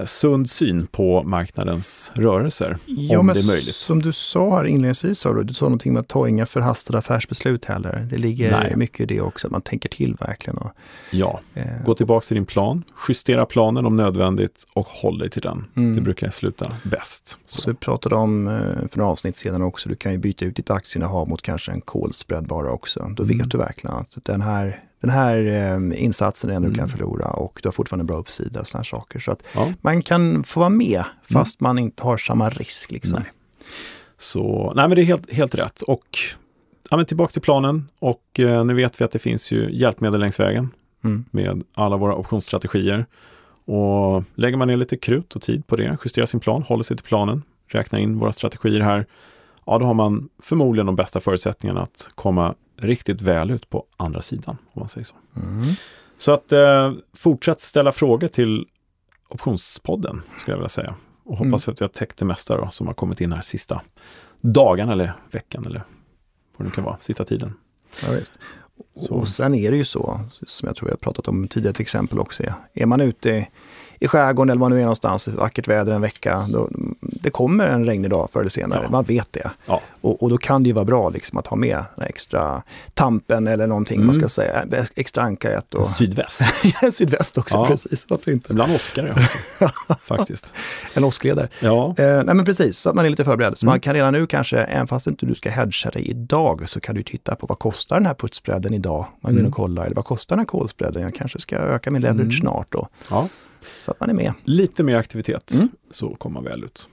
[0.04, 3.74] sund syn på marknadens rörelser, ja, om det är möjligt.
[3.74, 6.98] Som du sa här inledningsvis, sa du, du sa någonting med att ta inga förhastade
[6.98, 8.06] affärsbeslut heller.
[8.10, 8.76] Det ligger Nej.
[8.76, 10.56] mycket i det också, att man tänker till verkligen.
[10.56, 10.70] Och,
[11.10, 15.42] ja, eh, gå tillbaka till din plan, justera planen om nödvändigt och håll dig till
[15.42, 15.66] den.
[15.76, 15.94] Mm.
[15.94, 17.38] Det brukar sluta bäst.
[17.46, 17.60] Så.
[17.60, 20.56] så vi pratade om eh, för några avsnitt sedan också, du kan ju byta ut
[20.56, 23.10] ditt aktieinnehav mot kanske en kolspread bara också.
[23.16, 23.38] Då mm.
[23.38, 26.78] vet du verkligen att den här den här eh, insatsen är en du mm.
[26.78, 29.18] kan förlora och du har fortfarande bra uppsida och sådana saker.
[29.18, 29.72] Så att ja.
[29.80, 31.68] man kan få vara med fast mm.
[31.68, 32.90] man inte har samma risk.
[32.90, 33.18] Liksom.
[33.22, 33.32] Nej.
[34.16, 35.82] Så, nej men det är helt, helt rätt.
[35.82, 36.18] Och
[36.90, 40.20] ja, men tillbaka till planen och eh, nu vet vi att det finns ju hjälpmedel
[40.20, 40.68] längs vägen
[41.04, 41.24] mm.
[41.30, 43.06] med alla våra optionsstrategier.
[43.64, 46.96] Och lägger man ner lite krut och tid på det, justerar sin plan, håller sig
[46.96, 49.06] till planen, räknar in våra strategier här,
[49.66, 54.22] ja då har man förmodligen de bästa förutsättningarna att komma riktigt väl ut på andra
[54.22, 55.16] sidan, om man säger så.
[55.36, 55.62] Mm.
[56.16, 58.66] Så att eh, fortsätt ställa frågor till
[59.28, 60.94] Optionspodden, skulle jag vilja säga.
[61.24, 61.72] Och hoppas mm.
[61.72, 63.80] att vi har täckt det mesta då, som har kommit in här sista
[64.40, 65.82] dagarna eller veckan eller
[66.56, 67.54] vad det kan vara, sista tiden.
[68.02, 68.32] Ja, visst.
[69.10, 71.80] Och sen är det ju så, som jag tror vi har pratat om tidigare ett
[71.80, 73.46] exempel också, är man ute
[74.02, 76.68] i skärgården eller var man nu är någonstans, vackert väder en vecka, då,
[77.00, 78.90] det kommer en regnig dag förr eller senare, ja.
[78.90, 79.50] man vet det.
[79.66, 79.80] Ja.
[80.00, 82.62] Och, och, då kan det ju vara bra liksom, att ha med den extra
[82.94, 84.06] tampen eller någonting mm.
[84.06, 85.74] man ska säga, extra ankaret.
[85.74, 85.86] Och...
[85.86, 86.42] Sydväst.
[86.92, 87.66] sydväst också, ja.
[87.66, 88.06] precis.
[88.08, 88.52] Varför inte?
[88.52, 90.52] Ibland åskar det också, faktiskt.
[90.94, 91.48] En åskledare.
[91.60, 91.94] Ja.
[91.98, 93.58] Eh, nej men precis, så att man är lite förberedd.
[93.58, 93.72] Så mm.
[93.72, 96.94] man kan redan nu kanske, även fast inte du ska hedga dig idag, så kan
[96.94, 99.06] du titta på vad kostar den här putsbredden idag?
[99.20, 99.40] Man går mm.
[99.40, 101.02] in och kollar, eller vad kostar den här kolsbredden?
[101.02, 102.32] Jag kanske ska öka min leverage mm.
[102.32, 102.88] snart då.
[103.10, 103.28] Ja.
[103.72, 104.32] Så att man är med.
[104.44, 105.68] Lite mer aktivitet mm.
[105.90, 106.88] så kommer man väl ut.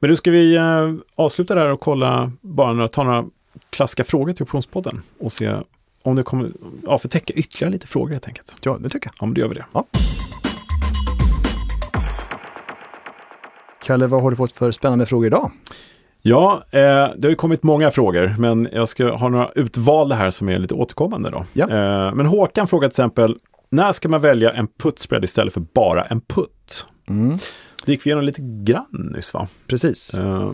[0.00, 3.24] Men nu ska vi eh, avsluta där och kolla, bara några, ta några
[3.70, 5.56] klassiska frågor till Optionspodden och se
[6.02, 6.50] om det kommer,
[6.86, 8.56] ja för täcka ytterligare lite frågor helt enkelt.
[8.62, 9.14] Ja, det tycker jag.
[9.20, 9.66] Ja, men då gör vi det.
[9.72, 9.86] Ja.
[13.82, 15.50] Kalle, vad har du fått för spännande frågor idag?
[16.22, 20.30] Ja, eh, det har ju kommit många frågor, men jag ska ha några utvalda här
[20.30, 21.30] som är lite återkommande.
[21.30, 21.44] Då.
[21.52, 21.64] Ja.
[21.64, 23.36] Eh, men Håkan frågar till exempel,
[23.72, 26.86] när ska man välja en puttspread istället för bara en putt?
[27.08, 27.38] Mm.
[27.84, 29.48] Det gick vi igenom lite grann nyss va?
[29.66, 30.14] Precis.
[30.14, 30.46] Eh,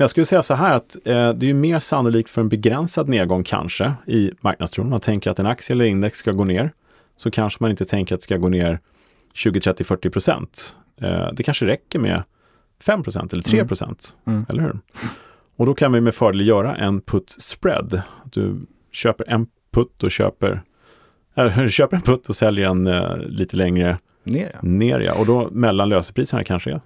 [0.00, 3.08] men jag skulle säga så här att eh, det är mer sannolikt för en begränsad
[3.08, 4.90] nedgång kanske i marknadstron.
[4.90, 6.72] Man tänker att en aktie eller index ska gå ner,
[7.16, 8.80] så kanske man inte tänker att det ska gå ner
[9.34, 10.76] 20, 30, 40 procent.
[11.00, 12.22] Eh, det kanske räcker med
[12.84, 14.36] 5% eller 3 procent, mm.
[14.36, 14.46] mm.
[14.50, 14.78] eller hur?
[15.56, 18.02] Och då kan vi med fördel göra en put spread.
[18.24, 20.62] Du köper en putt och köper,
[21.40, 24.50] eller, köper en putt och säljer en eh, lite längre ner.
[24.54, 24.58] Ja.
[24.62, 25.14] ner ja.
[25.14, 26.80] Och då mellan lösepriserna kanske är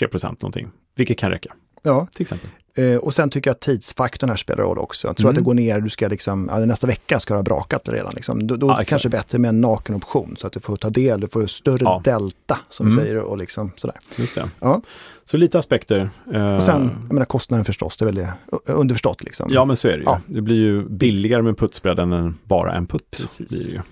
[0.00, 1.54] 3% någonting, vilket kan räcka.
[1.82, 2.08] Ja.
[2.12, 2.50] Till exempel.
[2.78, 5.06] Eh, och sen tycker jag att tidsfaktorn här spelar roll också.
[5.06, 5.30] Jag tror mm.
[5.30, 5.44] att det mm.
[5.44, 8.12] går ner, du ska liksom, ja, nästa vecka ska det ha brakat redan.
[8.14, 8.46] Liksom.
[8.46, 11.20] Då, då ja, kanske bättre med en naken option så att du får ta del,
[11.20, 12.00] du får större ja.
[12.04, 12.98] delta som mm.
[12.98, 13.96] vi säger och liksom sådär.
[14.16, 14.50] Just det.
[14.60, 14.82] Ja.
[15.24, 16.10] Så lite aspekter.
[16.34, 16.56] Eh...
[16.56, 18.32] Och sen, jag menar kostnaden förstås, det är väl det,
[18.66, 19.52] underförstått liksom.
[19.52, 20.04] Ja men så är det ju.
[20.04, 20.20] Ja.
[20.26, 23.10] Det blir ju billigare med putsbredd än bara en putt.
[23.10, 23.68] Precis.
[23.68, 23.72] Det.
[23.74, 23.84] Mm.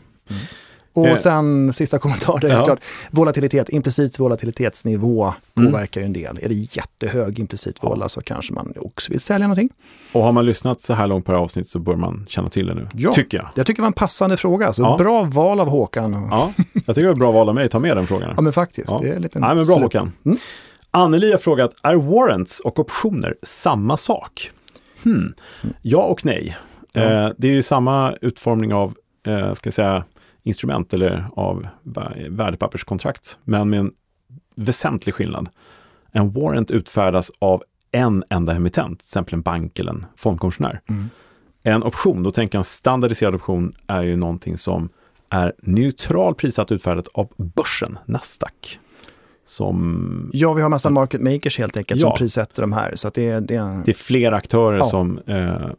[0.95, 1.16] Och eh.
[1.16, 2.64] sen sista kommentar, det är ja.
[2.64, 2.78] klart,
[3.11, 5.72] volatilitet, implicit volatilitetsnivå mm.
[5.72, 6.38] påverkar ju en del.
[6.42, 7.88] Är det jättehög implicit ja.
[7.88, 9.70] vola så kanske man också vill sälja någonting.
[10.12, 12.74] Och har man lyssnat så här långt här avsnittet så bör man känna till det
[12.74, 13.12] nu, ja.
[13.12, 13.49] tycker jag.
[13.55, 14.97] Jag tycker det var en passande fråga, så ja.
[14.99, 16.28] bra val av Håkan.
[16.30, 18.32] Ja, jag tycker det var bra val av mig, ta med den frågan.
[18.36, 20.12] Ja men faktiskt, det är lite Nej men bra Håkan.
[20.24, 20.38] Mm.
[20.90, 24.51] Anneli har frågat, är warrants och optioner samma sak?
[25.03, 25.14] Hmm.
[25.14, 25.76] Mm.
[25.82, 26.57] Ja och nej.
[26.95, 28.95] Eh, det är ju samma utformning av,
[29.26, 30.05] eh, ska jag säga,
[30.45, 31.66] instrument eller av
[32.28, 33.92] värdepapperskontrakt, men med en
[34.55, 35.49] väsentlig skillnad.
[36.12, 40.80] En warrant utfärdas av en enda emittent, till exempel en bank eller en fondkommissionär.
[40.88, 41.09] Mm.
[41.62, 44.88] En option, då tänker jag en standardiserad option är ju någonting som
[45.28, 48.78] är neutral prissatt utfärdat av börsen, Nasdaq.
[49.47, 52.92] Som, ja, vi har massa market makers helt enkelt ja, som prissätter de här.
[52.95, 54.84] Så det, det, det är flera aktörer ja.
[54.84, 55.70] som eh,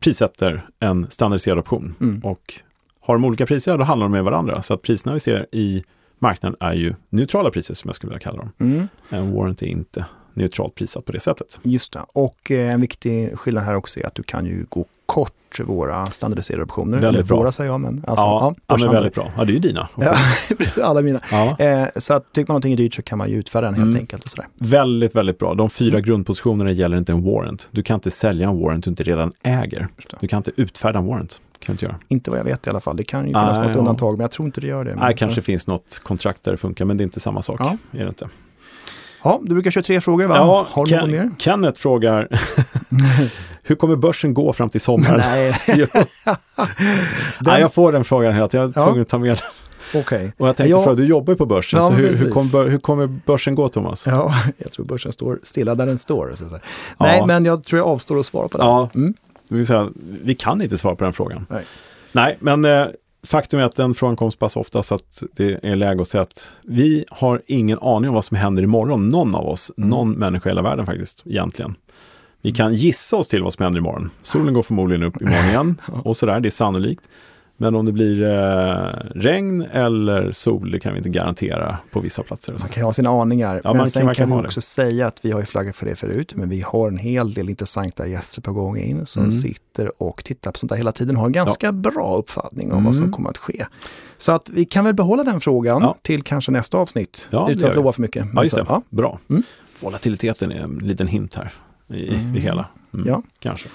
[0.00, 1.94] prissätter en standardiserad option.
[2.00, 2.20] Mm.
[2.24, 2.60] Och
[3.08, 4.62] har de olika priser, då handlar de med varandra.
[4.62, 5.84] Så att priserna vi ser i
[6.18, 8.52] marknaden är ju neutrala priser som jag skulle vilja kalla dem.
[8.58, 8.88] Mm.
[9.08, 10.04] En warrant är inte
[10.34, 11.60] neutralt prissatt på det sättet.
[11.62, 12.00] Just det.
[12.12, 16.06] Och eh, en viktig skillnad här också är att du kan ju gå kort våra
[16.06, 16.98] standardiserade optioner.
[16.98, 17.36] Väldigt bra.
[17.36, 19.32] Våra säger jag, men alltså, ja, ja, men väldigt bra.
[19.36, 19.88] Ja, det är ju dina.
[19.96, 20.14] ja,
[20.58, 21.20] precis, alla mina.
[21.30, 21.58] Ja.
[21.58, 23.88] Eh, så att tycker man någonting är dyrt så kan man ju utfärda den helt
[23.88, 24.00] mm.
[24.00, 24.24] enkelt.
[24.24, 24.46] Och sådär.
[24.58, 25.54] Väldigt, väldigt bra.
[25.54, 26.02] De fyra mm.
[26.02, 27.68] grundpositionerna gäller inte en warrant.
[27.70, 29.88] Du kan inte sälja en warrant du inte redan äger.
[30.20, 31.40] Du kan inte utfärda en warrant.
[31.60, 31.96] Kan inte, göra.
[32.08, 32.96] inte vad jag vet i alla fall.
[32.96, 33.74] Det kan ju finnas något ja.
[33.74, 34.94] undantag, men jag tror inte det gör det.
[34.94, 37.60] Nej, kanske finns något kontrakt där det funkar, men det är inte samma sak.
[37.60, 37.76] Ja.
[37.92, 38.28] Är det inte.
[39.22, 40.36] Ja, du brukar köra tre frågor va?
[40.36, 41.30] Ja, Har du Ken, mer?
[41.38, 42.28] Kenneth frågar
[43.62, 45.20] Hur kommer börsen gå fram till sommaren?
[45.26, 45.54] Nej.
[47.40, 50.00] Nej, jag får den frågan hela tiden, jag är tvungen att ta med den.
[50.00, 50.30] Okay.
[50.36, 50.84] Och jag tänkte ja.
[50.84, 53.68] för du jobbar ju på börsen, ja, så hur, hur, kommer, hur, kommer, börsen gå
[53.68, 54.06] Thomas?
[54.06, 56.34] Ja, jag tror börsen står stilla där den står.
[56.40, 56.58] Ja.
[56.98, 58.64] Nej, men jag tror jag avstår att svara på det.
[58.64, 59.14] Ja, mm.
[59.50, 59.88] Vi, säga,
[60.22, 61.46] vi kan inte svara på den frågan.
[61.50, 61.64] Nej,
[62.12, 62.86] Nej men eh,
[63.26, 66.08] faktum är att den frågan kommer så pass ofta så att det är läge att
[66.08, 69.90] säga att vi har ingen aning om vad som händer imorgon, någon av oss, mm.
[69.90, 71.74] någon människa i hela världen faktiskt, egentligen.
[72.42, 74.10] Vi kan gissa oss till vad som händer imorgon.
[74.22, 77.08] Solen går förmodligen upp imorgon igen och sådär, det är sannolikt.
[77.60, 82.22] Men om det blir eh, regn eller sol, det kan vi inte garantera på vissa
[82.22, 82.56] platser.
[82.60, 83.60] Man kan ha sina aningar.
[83.64, 84.64] Ja, men sen kan, kan vi också det.
[84.64, 87.50] säga att vi har ju flaggat för det förut, men vi har en hel del
[87.50, 89.32] intressanta gäster på gång in som mm.
[89.32, 91.72] sitter och tittar på sånt där hela tiden och har en ganska ja.
[91.72, 92.84] bra uppfattning om mm.
[92.84, 93.66] vad som kommer att ske.
[94.18, 95.96] Så att vi kan väl behålla den frågan ja.
[96.02, 98.26] till kanske nästa avsnitt, ja, utan att lova för mycket.
[98.34, 98.64] Ja, just det.
[98.68, 98.82] Ja.
[98.90, 99.18] Bra.
[99.30, 99.42] Mm.
[99.80, 101.52] Volatiliteten är en liten hint här
[101.88, 102.34] i mm.
[102.34, 102.66] det hela.
[102.94, 103.08] Mm.
[103.08, 103.22] Ja.
[103.38, 103.68] Kanske.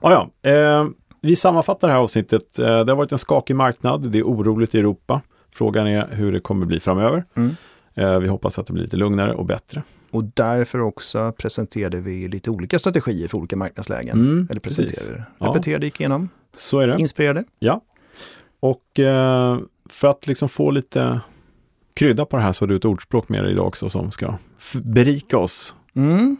[0.00, 0.86] Ah, ja, eh,
[1.20, 2.58] vi sammanfattar det här avsnittet.
[2.58, 5.20] Eh, det har varit en skakig marknad, det är oroligt i Europa.
[5.52, 7.24] Frågan är hur det kommer bli framöver.
[7.34, 7.56] Mm.
[7.94, 9.82] Eh, vi hoppas att det blir lite lugnare och bättre.
[10.10, 14.18] Och därför också presenterade vi lite olika strategier för olika marknadslägen.
[14.18, 15.46] Mm, Eller presenterade, ja.
[15.46, 16.28] repeterade, gick igenom.
[16.54, 16.96] Så är det.
[16.98, 17.44] Inspirerade.
[17.58, 17.80] Ja.
[18.60, 19.58] Och eh,
[19.90, 21.20] för att liksom få lite
[21.94, 24.34] krydda på det här så har du ett ordspråk med dig idag också som ska
[24.82, 25.74] berika oss.
[25.94, 26.36] Mm.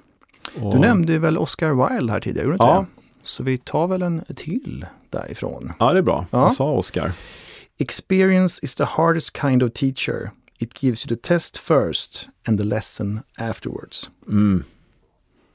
[0.54, 2.86] Du nämnde väl Oscar Wilde här tidigare, gjorde ja.
[3.30, 5.72] Så vi tar väl en till därifrån.
[5.78, 6.26] Ja, det är bra.
[6.30, 6.40] Ja.
[6.40, 7.12] Vad sa Oscar?
[7.78, 10.30] Experience is the hardest kind of teacher.
[10.58, 14.10] It gives you the test first and the lesson afterwards.
[14.28, 14.64] Mm.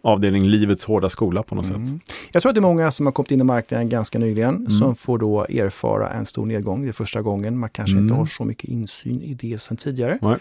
[0.02, 1.86] Avdelning livets hårda skola på något mm.
[1.86, 2.02] sätt.
[2.32, 4.72] Jag tror att det är många som har kommit in i marknaden ganska nyligen mm.
[4.72, 6.84] som får då erfara en stor nedgång.
[6.84, 7.58] Det är första gången.
[7.58, 8.18] Man kanske inte mm.
[8.18, 10.20] har så mycket insyn i det sedan tidigare.
[10.22, 10.38] Nej.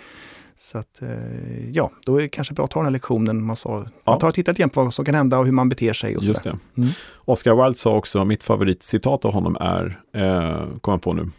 [0.56, 3.44] Så att, eh, ja, då är det kanske bra att ta den här lektionen.
[3.44, 3.90] Man, sa, ja.
[4.04, 6.16] man tar och tittar lite på vad som kan hända och hur man beter sig.
[6.16, 6.58] Och Just det.
[6.76, 6.90] Mm.
[7.16, 11.30] Oscar Wilde sa också, mitt favoritcitat av honom är, eh, kommer jag på nu,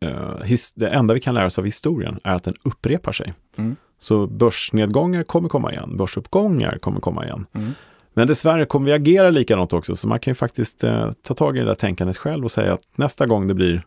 [0.00, 3.34] eh, det enda vi kan lära oss av historien är att den upprepar sig.
[3.56, 3.76] Mm.
[3.98, 7.46] Så börsnedgångar kommer komma igen, börsuppgångar kommer komma igen.
[7.52, 7.70] Mm.
[8.14, 11.56] Men dessvärre kommer vi agera likadant också, så man kan ju faktiskt eh, ta tag
[11.56, 13.84] i det där tänkandet själv och säga att nästa gång det blir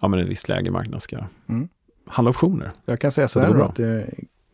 [0.00, 1.18] ja, men ett visst läge i marknaden ska
[1.48, 1.68] mm.
[2.06, 2.72] Handla optioner.
[2.84, 3.86] Jag kan säga så, så här att eh,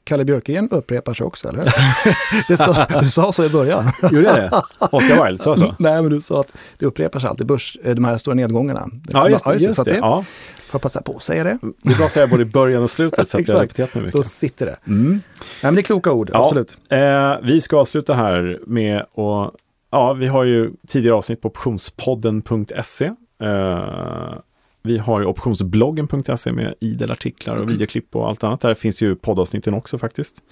[0.04, 1.64] Kalle Björkegren upprepar sig också, eller
[2.48, 3.84] det sa, Du sa så i början.
[4.02, 4.62] Gjorde jag det?
[4.78, 5.74] Oscar Wilde sa så?
[5.78, 8.88] Nej, men du sa att det upprepar sig alltid, börs, eh, de här stora nedgångarna.
[9.08, 9.56] Ja, just det.
[9.56, 9.96] Just det, det.
[9.96, 10.24] Ja.
[10.54, 11.58] Får jag passa på att säga det?
[11.82, 14.04] Det är bra att säga både i början och slutet så att jag repeterat mig
[14.04, 14.18] mycket.
[14.18, 14.76] Då sitter det.
[14.86, 15.10] Mm.
[15.10, 15.20] Nej,
[15.62, 16.40] men det är kloka ord, ja.
[16.40, 16.76] absolut.
[16.90, 19.54] Eh, vi ska avsluta här med att,
[19.90, 23.04] ja, vi har ju tidigare avsnitt på optionspodden.se.
[23.42, 24.34] Eh,
[24.82, 28.60] vi har optionsbloggen.se med idel artiklar och videoklipp och allt annat.
[28.60, 30.42] Där finns ju poddavsnitten också faktiskt.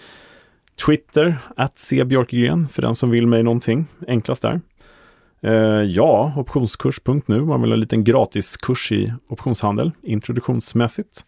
[0.87, 3.87] Twitter, att se Björkegren för den som vill mig någonting.
[4.09, 4.61] Enklast där.
[5.43, 11.25] Eh, ja, optionskurs.nu, man vill ha en liten gratiskurs i optionshandel, introduktionsmässigt.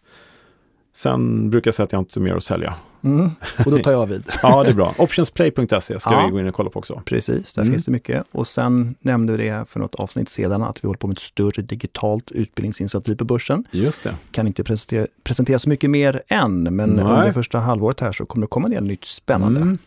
[0.93, 2.75] Sen brukar jag säga att jag inte har mer att sälja.
[3.03, 3.29] Mm.
[3.65, 4.23] Och då tar jag vid.
[4.43, 4.93] ja, det är bra.
[4.97, 6.25] Optionsplay.se ska ja.
[6.25, 7.01] vi gå in och kolla på också.
[7.05, 7.73] Precis, där mm.
[7.73, 8.25] finns det mycket.
[8.31, 11.19] Och sen nämnde vi det för något avsnitt sedan att vi håller på med ett
[11.19, 13.65] större digitalt utbildningsinitiativ på börsen.
[13.71, 14.15] Just det.
[14.31, 17.05] Kan inte presentera, presentera så mycket mer än, men Nej.
[17.05, 19.61] under första halvåret här så kommer det komma en del nytt spännande.
[19.61, 19.77] Mm.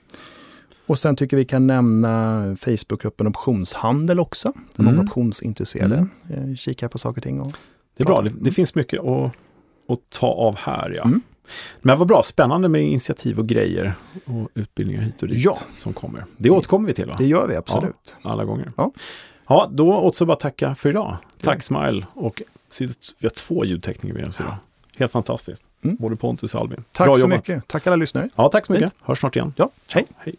[0.86, 4.52] Och sen tycker vi kan nämna Facebookgruppen Optionshandel också.
[4.76, 4.94] Där mm.
[4.94, 6.50] många optionsintresserade mm.
[6.50, 7.40] Eh, kikar på saker och ting.
[7.40, 7.52] Och
[7.96, 9.32] det är bra, det, det, finns mycket att,
[9.88, 10.90] att ta av här.
[10.90, 11.02] Ja.
[11.02, 11.20] Mm.
[11.80, 15.56] Men vad bra, spännande med initiativ och grejer och utbildningar hit och dit ja.
[15.74, 16.24] som kommer.
[16.36, 17.14] Det återkommer vi till va?
[17.18, 18.16] Det gör vi absolut.
[18.22, 18.72] Ja, alla gånger.
[18.76, 18.92] Ja.
[19.48, 21.16] ja, då återstår bara tacka för idag.
[21.40, 22.42] Tack Smile och
[22.78, 22.86] vi
[23.22, 24.56] har två ljudtekniker med oss idag.
[24.96, 25.64] Helt fantastiskt.
[25.84, 25.96] Mm.
[25.96, 26.84] Både Pontus och Albin.
[26.92, 27.36] Tack Bra så jobbat.
[27.36, 27.68] mycket.
[27.68, 28.28] Tack alla lyssnare.
[28.36, 28.92] Ja, tack så mycket.
[28.92, 29.02] Fint.
[29.02, 29.54] Hörs snart igen.
[29.56, 30.06] Ja, hej.
[30.16, 30.34] hej.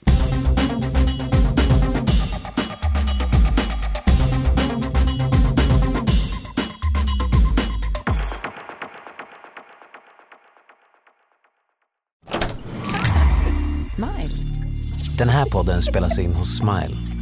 [15.18, 17.16] Den här podden spelas in hos Smile.